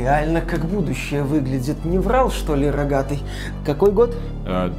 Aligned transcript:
Реально 0.00 0.40
как 0.40 0.64
будущее 0.64 1.22
выглядит. 1.22 1.84
Не 1.84 1.98
врал, 1.98 2.30
что 2.30 2.54
ли, 2.54 2.70
рогатый? 2.70 3.20
Какой 3.66 3.92
год? 3.92 4.16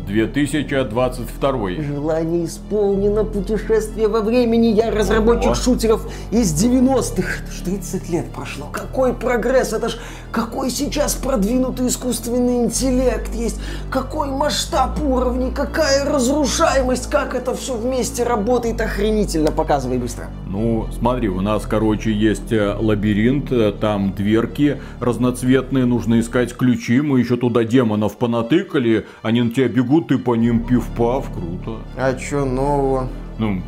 2022. 0.08 1.70
Желание 1.84 2.46
исполнено, 2.46 3.24
путешествие 3.24 4.08
во 4.08 4.22
времени. 4.22 4.68
Я 4.68 4.90
разработчик 4.90 5.52
О. 5.52 5.56
шутеров 5.56 6.12
из 6.32 6.52
90-х. 6.54 7.44
Это 7.44 7.52
ж 7.52 7.60
30 7.64 8.10
лет 8.10 8.32
прошло. 8.32 8.68
Какой 8.72 9.14
прогресс? 9.14 9.74
Это 9.74 9.90
ж 9.90 9.98
какой 10.32 10.70
сейчас 10.70 11.14
продвинутый 11.14 11.88
искусственный 11.88 12.64
интеллект 12.64 13.34
есть. 13.36 13.60
Какой 13.90 14.30
масштаб 14.30 15.00
уровней, 15.02 15.52
какая 15.52 16.04
разрушаемость, 16.06 17.10
как 17.10 17.36
это 17.36 17.54
все 17.54 17.76
вместе 17.76 18.24
работает. 18.24 18.82
Охренительно. 18.82 19.52
Показывай 19.52 20.00
быстро. 20.00 20.28
Ну, 20.48 20.88
смотри, 20.98 21.30
у 21.30 21.42
нас, 21.42 21.64
короче, 21.66 22.12
есть 22.12 22.52
э, 22.52 22.76
лабиринт, 22.78 23.52
э, 23.52 23.72
там 23.72 24.14
дверки 24.14 24.82
разноцветные, 25.12 25.86
нужно 25.86 26.20
искать 26.20 26.56
ключи, 26.56 27.02
мы 27.02 27.20
еще 27.20 27.36
туда 27.36 27.64
демонов 27.64 28.18
понатыкали, 28.18 29.06
они 29.22 29.42
на 29.42 29.52
тебя 29.52 29.68
бегут, 29.68 30.08
ты 30.08 30.18
по 30.18 30.36
ним 30.36 30.64
пив-пав, 30.64 31.26
круто. 31.32 31.82
А 31.98 32.14
чё 32.14 32.46
нового? 32.46 33.10
Ну, 33.38 33.62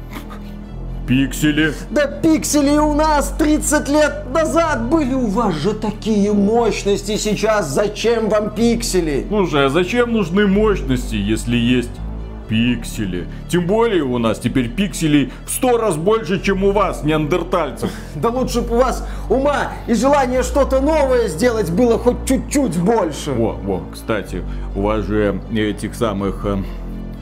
пиксели. 1.05 1.73
Да 1.91 2.07
пиксели 2.07 2.77
у 2.77 2.93
нас 2.93 3.35
30 3.37 3.89
лет 3.89 4.25
назад 4.33 4.89
были. 4.89 5.13
У 5.13 5.27
вас 5.27 5.53
же 5.55 5.73
такие 5.73 6.31
мощности 6.31 7.17
сейчас. 7.17 7.73
Зачем 7.73 8.29
вам 8.29 8.51
пиксели? 8.51 9.25
Слушай, 9.27 9.65
а 9.65 9.69
зачем 9.69 10.13
нужны 10.13 10.47
мощности, 10.47 11.15
если 11.15 11.57
есть 11.57 11.91
пиксели? 12.53 13.25
Тем 13.49 13.65
более 13.65 14.03
у 14.03 14.19
нас 14.19 14.37
теперь 14.37 14.69
пикселей 14.69 15.31
в 15.45 15.49
сто 15.49 15.77
раз 15.77 15.95
больше, 15.95 16.39
чем 16.39 16.63
у 16.63 16.71
вас, 16.71 17.03
неандертальцев. 17.03 17.89
Да 18.13 18.29
лучше 18.29 18.61
бы 18.61 18.75
у 18.75 18.79
вас 18.79 19.07
ума 19.27 19.73
и 19.87 19.95
желание 19.95 20.43
что-то 20.43 20.79
новое 20.79 21.29
сделать 21.29 21.71
было 21.71 21.97
хоть 21.97 22.25
чуть-чуть 22.27 22.77
больше. 22.77 23.31
Во, 23.31 23.53
во, 23.53 23.81
кстати, 23.91 24.43
у 24.75 24.81
вас 24.81 25.03
же 25.05 25.41
этих 25.51 25.95
самых 25.95 26.45
э, 26.45 26.57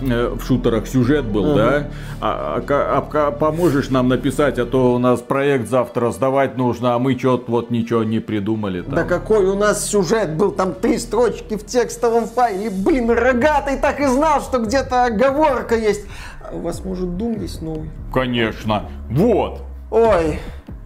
в 0.02 0.42
шутерах 0.46 0.88
сюжет 0.88 1.26
был, 1.26 1.56
да? 1.56 1.88
А, 2.20 2.62
а 2.68 3.08
а 3.14 3.32
поможешь 3.32 3.90
нам 3.90 4.08
написать, 4.08 4.60
а 4.60 4.66
то 4.66 4.94
у 4.94 4.98
нас 4.98 5.22
проект 5.22 5.70
завтра 5.70 6.12
сдавать 6.12 6.58
нужно, 6.58 6.96
а 6.96 7.00
мы 7.00 7.18
что-то 7.18 7.52
вот 7.52 7.72
ничего 7.72 8.04
не 8.04 8.20
придумали 8.20 8.82
там. 8.82 8.96
Да 8.96 9.04
какой 9.04 9.46
у 9.46 9.56
нас 9.56 9.86
сюжет 9.86 10.36
был, 10.36 10.52
там 10.52 10.74
три 10.74 10.98
строчки 10.98 11.58
в 11.58 11.66
текстовом 11.66 12.26
файле. 12.26 12.70
Блин, 12.70 13.10
рогатый 13.10 13.78
так 13.78 14.00
и 14.00 14.06
знал, 14.06 14.42
что 14.42 14.60
где-то 14.60 15.06
оговорка 15.06 15.76
есть. 15.76 16.06
А 16.42 16.56
у 16.56 16.60
вас, 16.60 16.84
может, 16.84 17.10
Doom 17.10 17.42
есть 17.42 17.62
новый? 17.62 17.90
Конечно. 18.14 18.84
Вот. 19.10 19.62
Ой, 19.92 20.40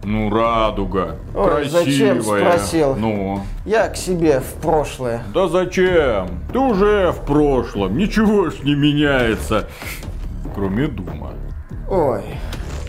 Ну, 0.06 0.30
радуга. 0.30 1.16
Ой, 1.34 1.62
Красивая. 1.68 1.84
зачем 1.84 2.22
спросил? 2.22 2.94
Ну. 2.94 3.40
я 3.64 3.88
к 3.88 3.96
себе 3.96 4.38
в 4.38 4.54
прошлое. 4.62 5.24
Да 5.34 5.48
зачем? 5.48 6.28
Ты 6.52 6.60
уже 6.60 7.10
в 7.10 7.26
прошлом. 7.26 7.98
Ничего 7.98 8.50
ж 8.50 8.60
не 8.62 8.76
меняется. 8.76 9.68
Кроме 10.54 10.86
Дума. 10.86 11.32
Ой, 11.90 12.22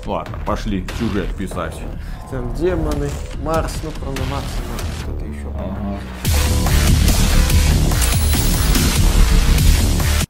Ладно, 0.05 0.37
пошли 0.45 0.85
сюжет 0.99 1.25
писать. 1.35 1.81
там 2.29 2.53
демоны, 2.53 3.09
Марс, 3.43 3.81
ну 3.83 3.89
кроме 3.99 4.19
Марса, 4.29 4.61
может, 4.71 4.87
что-то 5.01 5.25
еще. 5.25 5.47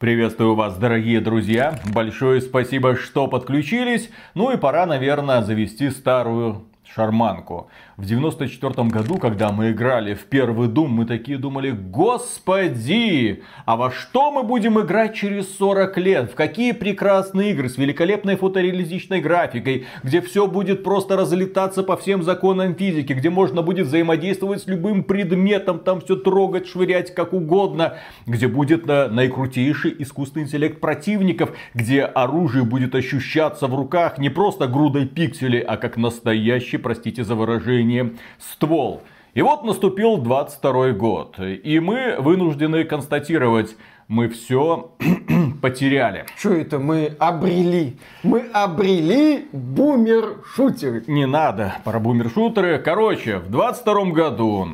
Приветствую 0.00 0.54
вас, 0.54 0.74
дорогие 0.76 1.20
друзья. 1.20 1.80
Большое 1.92 2.40
спасибо, 2.40 2.96
что 2.96 3.26
подключились. 3.28 4.08
Ну 4.34 4.52
и 4.52 4.56
пора, 4.56 4.86
наверное, 4.86 5.42
завести 5.42 5.90
старую 5.90 6.64
шарманку. 6.94 7.68
В 7.96 8.04
94 8.04 8.88
году, 8.88 9.18
когда 9.18 9.50
мы 9.50 9.72
играли 9.72 10.14
в 10.14 10.24
первый 10.24 10.68
Дум, 10.68 10.92
мы 10.92 11.04
такие 11.04 11.36
думали, 11.36 11.70
господи, 11.70 13.42
а 13.66 13.76
во 13.76 13.90
что 13.90 14.30
мы 14.30 14.42
будем 14.42 14.80
играть 14.80 15.14
через 15.14 15.56
40 15.56 15.98
лет? 15.98 16.30
В 16.30 16.34
какие 16.34 16.72
прекрасные 16.72 17.52
игры 17.52 17.68
с 17.68 17.76
великолепной 17.76 18.36
фотореалистичной 18.36 19.20
графикой, 19.20 19.86
где 20.02 20.20
все 20.20 20.46
будет 20.46 20.82
просто 20.82 21.16
разлетаться 21.16 21.82
по 21.82 21.96
всем 21.96 22.22
законам 22.22 22.74
физики, 22.74 23.12
где 23.12 23.30
можно 23.30 23.62
будет 23.62 23.86
взаимодействовать 23.86 24.62
с 24.62 24.66
любым 24.66 25.04
предметом, 25.04 25.80
там 25.80 26.00
все 26.00 26.16
трогать, 26.16 26.66
швырять 26.66 27.14
как 27.14 27.32
угодно, 27.32 27.98
где 28.26 28.48
будет 28.48 28.88
э, 28.88 29.08
наикрутейший 29.08 29.94
искусственный 29.98 30.46
интеллект 30.46 30.80
противников, 30.80 31.50
где 31.74 32.02
оружие 32.04 32.64
будет 32.64 32.94
ощущаться 32.94 33.66
в 33.66 33.74
руках 33.74 34.18
не 34.18 34.30
просто 34.30 34.66
грудой 34.66 35.06
пикселей, 35.06 35.60
а 35.60 35.76
как 35.76 35.96
настоящий, 35.96 36.78
простите 36.88 37.22
за 37.22 37.34
выражение, 37.34 38.14
ствол. 38.38 39.02
И 39.34 39.42
вот 39.42 39.62
наступил 39.62 40.16
22 40.16 40.92
год, 40.92 41.38
и 41.38 41.80
мы 41.80 42.16
вынуждены 42.18 42.84
констатировать, 42.84 43.76
мы 44.08 44.30
все 44.30 44.92
потеряли. 45.60 46.24
Что 46.38 46.54
это 46.54 46.78
мы 46.78 47.14
обрели? 47.18 47.98
Мы 48.22 48.40
обрели 48.54 49.48
бумер-шутер. 49.52 51.02
Не 51.08 51.26
надо 51.26 51.74
про 51.84 52.00
бумершутеры. 52.00 52.78
Короче, 52.78 53.36
в 53.36 53.50
22 53.50 54.04
году, 54.12 54.68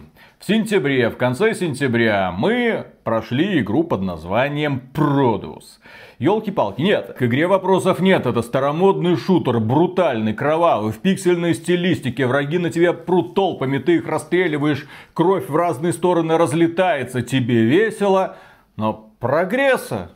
в 0.45 0.47
сентябре, 0.47 1.09
в 1.09 1.17
конце 1.17 1.55
сентября, 1.55 2.31
мы 2.31 2.89
прошли 3.03 3.61
игру 3.61 3.83
под 3.83 4.03
названием 4.03 4.83
Produce. 4.93 5.81
Елки-палки, 6.19 6.83
нет, 6.83 7.17
к 7.19 7.23
игре 7.23 7.47
вопросов 7.47 7.99
нет, 7.99 8.27
это 8.27 8.43
старомодный 8.43 9.17
шутер, 9.17 9.59
брутальный, 9.59 10.35
кровавый, 10.35 10.93
в 10.93 10.99
пиксельной 10.99 11.55
стилистике, 11.55 12.27
враги 12.27 12.59
на 12.59 12.69
тебя 12.69 12.93
прут 12.93 13.35
толпами, 13.35 13.79
ты 13.79 13.95
их 13.95 14.07
расстреливаешь, 14.07 14.87
кровь 15.15 15.49
в 15.49 15.57
разные 15.57 15.95
стороны 15.95 16.37
разлетается, 16.37 17.23
тебе 17.23 17.65
весело, 17.65 18.37
но 18.77 19.15
прогресса 19.21 20.11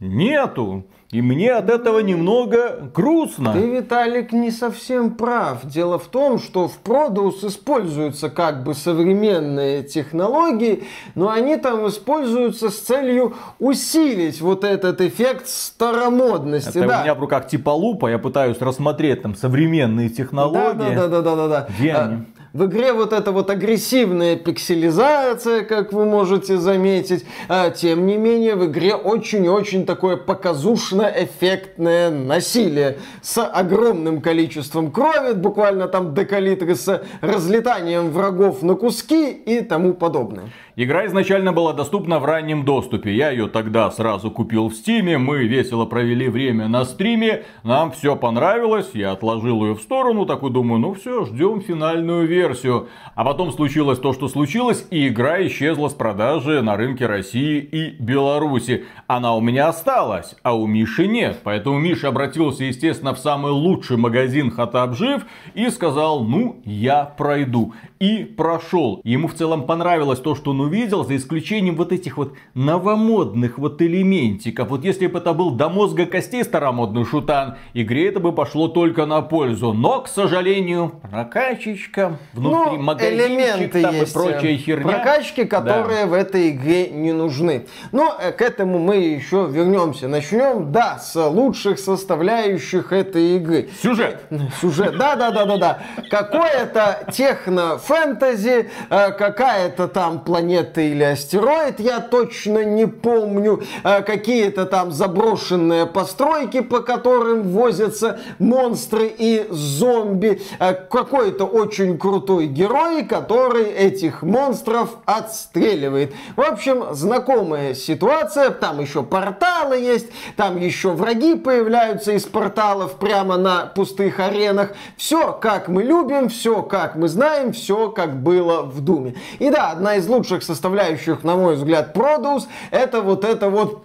нету. 0.00 0.86
И 1.10 1.22
мне 1.22 1.52
от 1.52 1.70
этого 1.70 2.00
немного 2.00 2.90
грустно. 2.94 3.54
Ты, 3.54 3.60
Виталик, 3.60 4.32
не 4.32 4.50
совсем 4.50 5.14
прав. 5.14 5.64
Дело 5.64 5.98
в 5.98 6.06
том, 6.08 6.38
что 6.38 6.68
в 6.68 6.80
Produce 6.84 7.48
используются 7.48 8.28
как 8.28 8.62
бы 8.62 8.74
современные 8.74 9.82
технологии, 9.84 10.84
но 11.14 11.30
они 11.30 11.56
там 11.56 11.88
используются 11.88 12.68
с 12.68 12.78
целью 12.80 13.34
усилить 13.58 14.42
вот 14.42 14.64
этот 14.64 15.00
эффект 15.00 15.48
старомодности. 15.48 16.76
Это 16.76 16.88
да. 16.88 16.98
у 16.98 17.02
меня 17.04 17.14
в 17.14 17.20
руках 17.20 17.48
типа 17.48 17.70
лупа, 17.70 18.08
я 18.08 18.18
пытаюсь 18.18 18.60
рассмотреть 18.60 19.22
там 19.22 19.34
современные 19.34 20.10
технологии. 20.10 20.94
Да, 20.94 21.08
да, 21.08 21.08
да, 21.08 21.22
да, 21.22 21.36
да, 21.36 21.48
да. 21.48 21.68
Где 21.78 21.92
А, 21.92 22.04
они? 22.04 22.24
В 22.58 22.64
игре 22.64 22.92
вот 22.92 23.12
эта 23.12 23.30
вот 23.30 23.50
агрессивная 23.50 24.34
пикселизация, 24.34 25.62
как 25.62 25.92
вы 25.92 26.04
можете 26.06 26.58
заметить. 26.58 27.24
А, 27.48 27.70
тем 27.70 28.04
не 28.04 28.16
менее, 28.16 28.56
в 28.56 28.66
игре 28.66 28.96
очень-очень 28.96 29.86
такое 29.86 30.16
показушно-эффектное 30.16 32.10
насилие 32.10 32.98
с 33.22 33.40
огромным 33.40 34.20
количеством 34.20 34.90
крови, 34.90 35.34
буквально 35.34 35.86
там 35.86 36.14
декалитры 36.14 36.74
с 36.74 37.00
разлетанием 37.20 38.10
врагов 38.10 38.64
на 38.64 38.74
куски 38.74 39.30
и 39.30 39.60
тому 39.60 39.94
подобное. 39.94 40.46
Игра 40.80 41.06
изначально 41.06 41.52
была 41.52 41.72
доступна 41.72 42.20
в 42.20 42.24
раннем 42.24 42.64
доступе. 42.64 43.12
Я 43.12 43.30
ее 43.30 43.48
тогда 43.48 43.90
сразу 43.90 44.30
купил 44.30 44.68
в 44.68 44.74
стиме, 44.74 45.18
мы 45.18 45.38
весело 45.38 45.86
провели 45.86 46.28
время 46.28 46.68
на 46.68 46.84
стриме, 46.84 47.42
нам 47.64 47.90
все 47.90 48.14
понравилось, 48.14 48.90
я 48.94 49.10
отложил 49.10 49.64
ее 49.64 49.74
в 49.74 49.80
сторону, 49.80 50.24
такой 50.24 50.52
думаю, 50.52 50.78
ну 50.78 50.94
все, 50.94 51.24
ждем 51.24 51.62
финальную 51.62 52.28
версию. 52.28 52.86
А 53.16 53.24
потом 53.24 53.50
случилось 53.50 53.98
то, 53.98 54.12
что 54.12 54.28
случилось, 54.28 54.86
и 54.92 55.08
игра 55.08 55.44
исчезла 55.44 55.88
с 55.88 55.94
продажи 55.94 56.62
на 56.62 56.76
рынке 56.76 57.06
России 57.06 57.58
и 57.58 58.00
Беларуси. 58.00 58.84
Она 59.08 59.34
у 59.34 59.40
меня 59.40 59.66
осталась, 59.66 60.36
а 60.44 60.56
у 60.56 60.68
Миши 60.68 61.08
нет. 61.08 61.40
Поэтому 61.42 61.80
Миша 61.80 62.06
обратился, 62.06 62.62
естественно, 62.62 63.14
в 63.14 63.18
самый 63.18 63.50
лучший 63.50 63.96
магазин 63.96 64.52
Хатаб 64.52 64.96
Жив 64.96 65.26
и 65.54 65.70
сказал, 65.70 66.22
ну, 66.22 66.62
я 66.64 67.04
пройду. 67.04 67.74
И 67.98 68.22
прошел. 68.22 69.00
Ему 69.02 69.26
в 69.26 69.34
целом 69.34 69.64
понравилось 69.64 70.20
то, 70.20 70.36
что 70.36 70.52
он 70.52 70.67
увидел, 70.68 71.04
за 71.04 71.16
исключением 71.16 71.76
вот 71.76 71.92
этих 71.92 72.16
вот 72.16 72.34
новомодных 72.54 73.58
вот 73.58 73.80
элементиков. 73.82 74.68
Вот 74.68 74.84
если 74.84 75.06
бы 75.06 75.18
это 75.18 75.32
был 75.32 75.50
до 75.50 75.68
мозга 75.68 76.06
костей 76.06 76.44
старомодный 76.44 77.04
шутан, 77.04 77.56
игре 77.74 78.08
это 78.08 78.20
бы 78.20 78.32
пошло 78.32 78.68
только 78.68 79.06
на 79.06 79.22
пользу. 79.22 79.72
Но, 79.72 80.02
к 80.02 80.08
сожалению, 80.08 81.00
прокачечка, 81.10 82.18
внутри 82.32 82.76
Ну, 82.76 82.82
магазинчик 82.82 83.26
элементы 83.26 83.82
там 83.82 83.94
есть 83.94 84.10
и 84.10 84.14
прочая 84.14 84.54
э, 84.54 84.56
херня. 84.56 84.92
Прокачки, 84.92 85.44
которые 85.44 86.06
в 86.06 86.12
этой 86.12 86.50
игре 86.50 86.90
не 86.90 87.12
нужны. 87.12 87.66
Но 87.92 88.16
э, 88.20 88.32
к 88.32 88.42
этому 88.42 88.78
мы 88.78 88.96
еще 88.96 89.48
вернемся. 89.50 90.08
Начнем, 90.08 90.70
да, 90.70 90.98
с 90.98 91.16
лучших 91.16 91.78
составляющих 91.78 92.92
этой 92.92 93.36
игры. 93.36 93.68
Сюжет. 93.82 94.22
Сюжет, 94.60 94.96
да, 94.98 95.16
да, 95.16 95.30
да, 95.30 95.44
да, 95.46 95.56
да. 95.56 95.78
Какое-то 96.10 97.06
техно-фэнтези, 97.12 98.70
э, 98.90 99.12
какая-то 99.12 99.88
там 99.88 100.20
планета 100.20 100.57
или 100.62 101.02
астероид, 101.02 101.80
я 101.80 102.00
точно 102.00 102.64
не 102.64 102.86
помню. 102.86 103.62
Э, 103.84 104.02
Какие-то 104.02 104.66
там 104.66 104.92
заброшенные 104.92 105.86
постройки, 105.86 106.60
по 106.60 106.80
которым 106.80 107.42
возятся 107.42 108.20
монстры 108.38 109.12
и 109.16 109.46
зомби. 109.50 110.40
Э, 110.58 110.74
Какой-то 110.74 111.44
очень 111.44 111.98
крутой 111.98 112.46
герой, 112.46 113.04
который 113.04 113.64
этих 113.64 114.22
монстров 114.22 114.96
отстреливает. 115.04 116.12
В 116.36 116.40
общем, 116.40 116.94
знакомая 116.94 117.74
ситуация, 117.74 118.50
там 118.50 118.80
еще 118.80 119.02
порталы 119.02 119.76
есть, 119.76 120.08
там 120.36 120.58
еще 120.58 120.90
враги 120.90 121.34
появляются 121.34 122.12
из 122.12 122.24
порталов 122.24 122.96
прямо 122.96 123.36
на 123.36 123.66
пустых 123.66 124.20
аренах. 124.20 124.72
Все, 124.96 125.32
как 125.32 125.68
мы 125.68 125.82
любим, 125.82 126.28
все, 126.28 126.62
как 126.62 126.96
мы 126.96 127.08
знаем, 127.08 127.52
все, 127.52 127.90
как 127.90 128.22
было 128.22 128.62
в 128.62 128.80
Думе. 128.80 129.14
И 129.38 129.50
да, 129.50 129.70
одна 129.70 129.96
из 129.96 130.08
лучших 130.08 130.37
составляющих, 130.42 131.24
на 131.24 131.36
мой 131.36 131.56
взгляд, 131.56 131.96
Produce, 131.96 132.44
это 132.70 133.00
вот 133.00 133.24
это 133.24 133.50
вот 133.50 133.82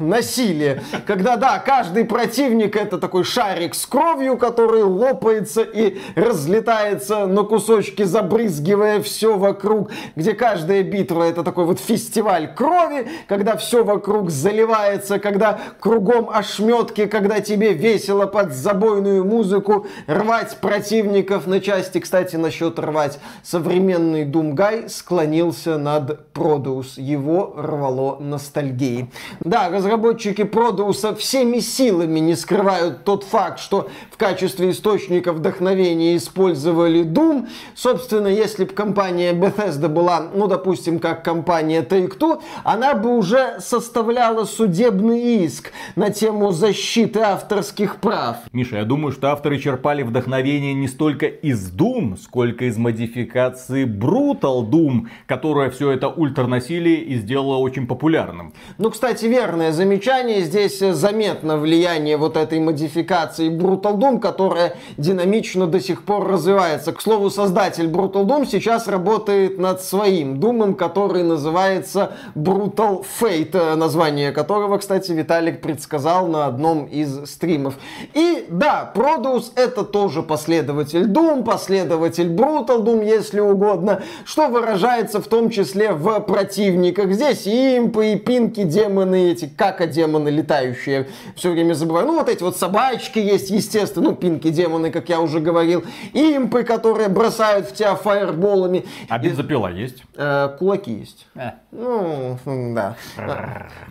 насилие. 0.00 0.82
Когда, 1.06 1.36
да, 1.36 1.58
каждый 1.58 2.04
противник 2.04 2.76
это 2.76 2.98
такой 2.98 3.24
шарик 3.24 3.74
с 3.74 3.86
кровью, 3.86 4.36
который 4.36 4.82
лопается 4.82 5.62
и 5.62 5.98
разлетается 6.14 7.26
на 7.26 7.42
кусочки, 7.42 8.02
забрызгивая 8.02 9.02
все 9.02 9.36
вокруг. 9.36 9.90
Где 10.16 10.34
каждая 10.34 10.82
битва 10.82 11.24
это 11.24 11.42
такой 11.42 11.64
вот 11.64 11.80
фестиваль 11.80 12.54
крови, 12.54 13.08
когда 13.26 13.56
все 13.56 13.84
вокруг 13.84 14.30
заливается, 14.30 15.18
когда 15.18 15.58
кругом 15.80 16.30
ошметки, 16.30 17.06
когда 17.06 17.40
тебе 17.40 17.72
весело 17.72 18.26
под 18.26 18.52
забойную 18.52 19.24
музыку 19.24 19.86
рвать 20.06 20.58
противников 20.60 21.46
на 21.46 21.60
части. 21.60 21.98
Кстати, 21.98 22.36
насчет 22.36 22.78
рвать. 22.78 23.18
Современный 23.42 24.24
Думгай 24.24 24.88
склонился 24.88 25.67
над 25.76 26.20
Produce. 26.32 27.00
Его 27.00 27.52
рвало 27.56 28.18
ностальгией. 28.20 29.10
Да, 29.40 29.68
разработчики 29.68 30.44
Продуса 30.44 31.14
всеми 31.14 31.58
силами 31.58 32.20
не 32.20 32.36
скрывают 32.36 33.04
тот 33.04 33.24
факт, 33.24 33.58
что 33.58 33.88
в 34.10 34.16
качестве 34.16 34.70
источника 34.70 35.32
вдохновения 35.32 36.16
использовали 36.16 37.04
Doom. 37.04 37.48
Собственно, 37.74 38.28
если 38.28 38.64
бы 38.64 38.72
компания 38.72 39.32
Bethesda 39.32 39.88
была, 39.88 40.28
ну, 40.32 40.46
допустим, 40.46 40.98
как 40.98 41.24
компания 41.24 41.82
Take-Two, 41.82 42.40
она 42.64 42.94
бы 42.94 43.16
уже 43.16 43.60
составляла 43.60 44.44
судебный 44.44 45.44
иск 45.44 45.72
на 45.96 46.10
тему 46.10 46.52
защиты 46.52 47.20
авторских 47.20 47.96
прав. 47.96 48.36
Миша, 48.52 48.76
я 48.76 48.84
думаю, 48.84 49.12
что 49.12 49.32
авторы 49.32 49.58
черпали 49.58 50.02
вдохновение 50.02 50.74
не 50.74 50.88
столько 50.88 51.26
из 51.26 51.72
Doom, 51.72 52.16
сколько 52.16 52.64
из 52.64 52.76
модификации 52.76 53.84
Brutal 53.84 54.68
Doom, 54.68 55.08
которая 55.58 55.70
все 55.70 55.90
это 55.90 56.08
ультранасилие 56.08 57.00
и 57.00 57.16
сделала 57.16 57.56
очень 57.56 57.86
популярным. 57.86 58.52
Ну, 58.78 58.90
кстати, 58.90 59.26
верное 59.26 59.72
замечание. 59.72 60.42
Здесь 60.42 60.78
заметно 60.78 61.56
влияние 61.56 62.16
вот 62.16 62.36
этой 62.36 62.60
модификации 62.60 63.50
Brutal 63.50 63.96
Doom, 63.96 64.20
которая 64.20 64.74
динамично 64.98 65.66
до 65.66 65.80
сих 65.80 66.04
пор 66.04 66.28
развивается. 66.28 66.92
К 66.92 67.00
слову, 67.00 67.30
создатель 67.30 67.86
Brutal 67.86 68.24
Doom 68.24 68.46
сейчас 68.46 68.86
работает 68.86 69.58
над 69.58 69.82
своим 69.82 70.38
Думом, 70.38 70.74
который 70.74 71.24
называется 71.24 72.12
Brutal 72.36 73.04
Fate, 73.20 73.74
название 73.74 74.30
которого, 74.30 74.78
кстати, 74.78 75.10
Виталик 75.10 75.60
предсказал 75.60 76.28
на 76.28 76.46
одном 76.46 76.84
из 76.84 77.26
стримов. 77.26 77.74
И 78.14 78.46
да, 78.48 78.92
Produce 78.94 79.50
это 79.56 79.82
тоже 79.82 80.22
последователь 80.22 81.10
Doom, 81.10 81.42
последователь 81.42 82.28
Brutal 82.28 82.84
Doom, 82.84 83.04
если 83.04 83.40
угодно, 83.40 84.02
что 84.24 84.48
выражается 84.48 85.20
в 85.20 85.26
том 85.26 85.47
числе 85.50 85.92
в 85.92 86.20
противниках. 86.20 87.12
Здесь 87.12 87.46
и 87.46 87.76
импы, 87.76 88.12
и 88.12 88.16
пинки, 88.18 88.62
демоны 88.62 89.32
эти, 89.32 89.46
как 89.46 89.88
демоны 89.90 90.28
летающие, 90.28 91.08
все 91.36 91.50
время 91.50 91.74
забываю. 91.74 92.06
Ну, 92.06 92.18
вот 92.18 92.28
эти 92.28 92.42
вот 92.42 92.56
собачки 92.56 93.18
есть, 93.18 93.50
естественно, 93.50 94.10
ну, 94.10 94.16
пинки 94.16 94.50
демоны, 94.50 94.90
как 94.90 95.08
я 95.08 95.20
уже 95.20 95.40
говорил, 95.40 95.84
импы, 96.12 96.64
которые 96.64 97.08
бросают 97.08 97.68
в 97.68 97.74
тебя 97.74 97.94
фаерболами. 97.94 98.84
А 99.08 99.18
бензопила 99.18 99.68
есть? 99.68 100.02
Э, 100.16 100.56
кулаки 100.58 100.92
есть. 100.92 101.26
Э. 101.34 101.52
Ну, 101.70 102.38
да. 102.44 102.96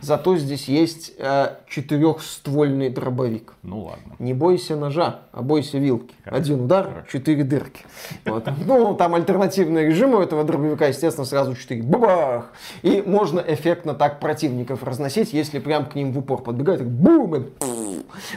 Зато 0.02 0.38
здесь 0.38 0.68
есть 0.68 1.14
э, 1.18 1.56
четырехствольный 1.68 2.90
дробовик. 2.90 3.54
Ну 3.64 3.84
ладно. 3.84 4.16
Не 4.20 4.34
бойся 4.34 4.76
ножа, 4.76 5.22
а 5.32 5.42
бойся 5.42 5.78
вилки. 5.78 6.14
Один 6.32 6.62
удар, 6.62 7.06
четыре 7.12 7.44
дырки. 7.44 7.86
Вот. 8.26 8.48
Ну, 8.66 8.96
там 8.96 9.16
альтернативный 9.16 9.86
режим 9.86 10.14
у 10.14 10.20
этого 10.20 10.44
дробовика, 10.44 10.88
естественно, 10.88 11.26
сразу 11.26 11.56
четыре. 11.56 11.84
Бабах! 11.84 12.52
И 12.82 13.04
можно 13.06 13.40
эффектно 13.40 13.94
так 13.94 14.20
противников 14.20 14.84
разносить, 14.84 15.34
если 15.34 15.60
прям 15.60 15.86
к 15.86 15.96
ним 15.96 16.12
в 16.12 16.20
упор 16.20 16.44
подбегают, 16.44 16.82
так 16.82 16.90
бум! 16.90 17.36
и. 17.36 17.44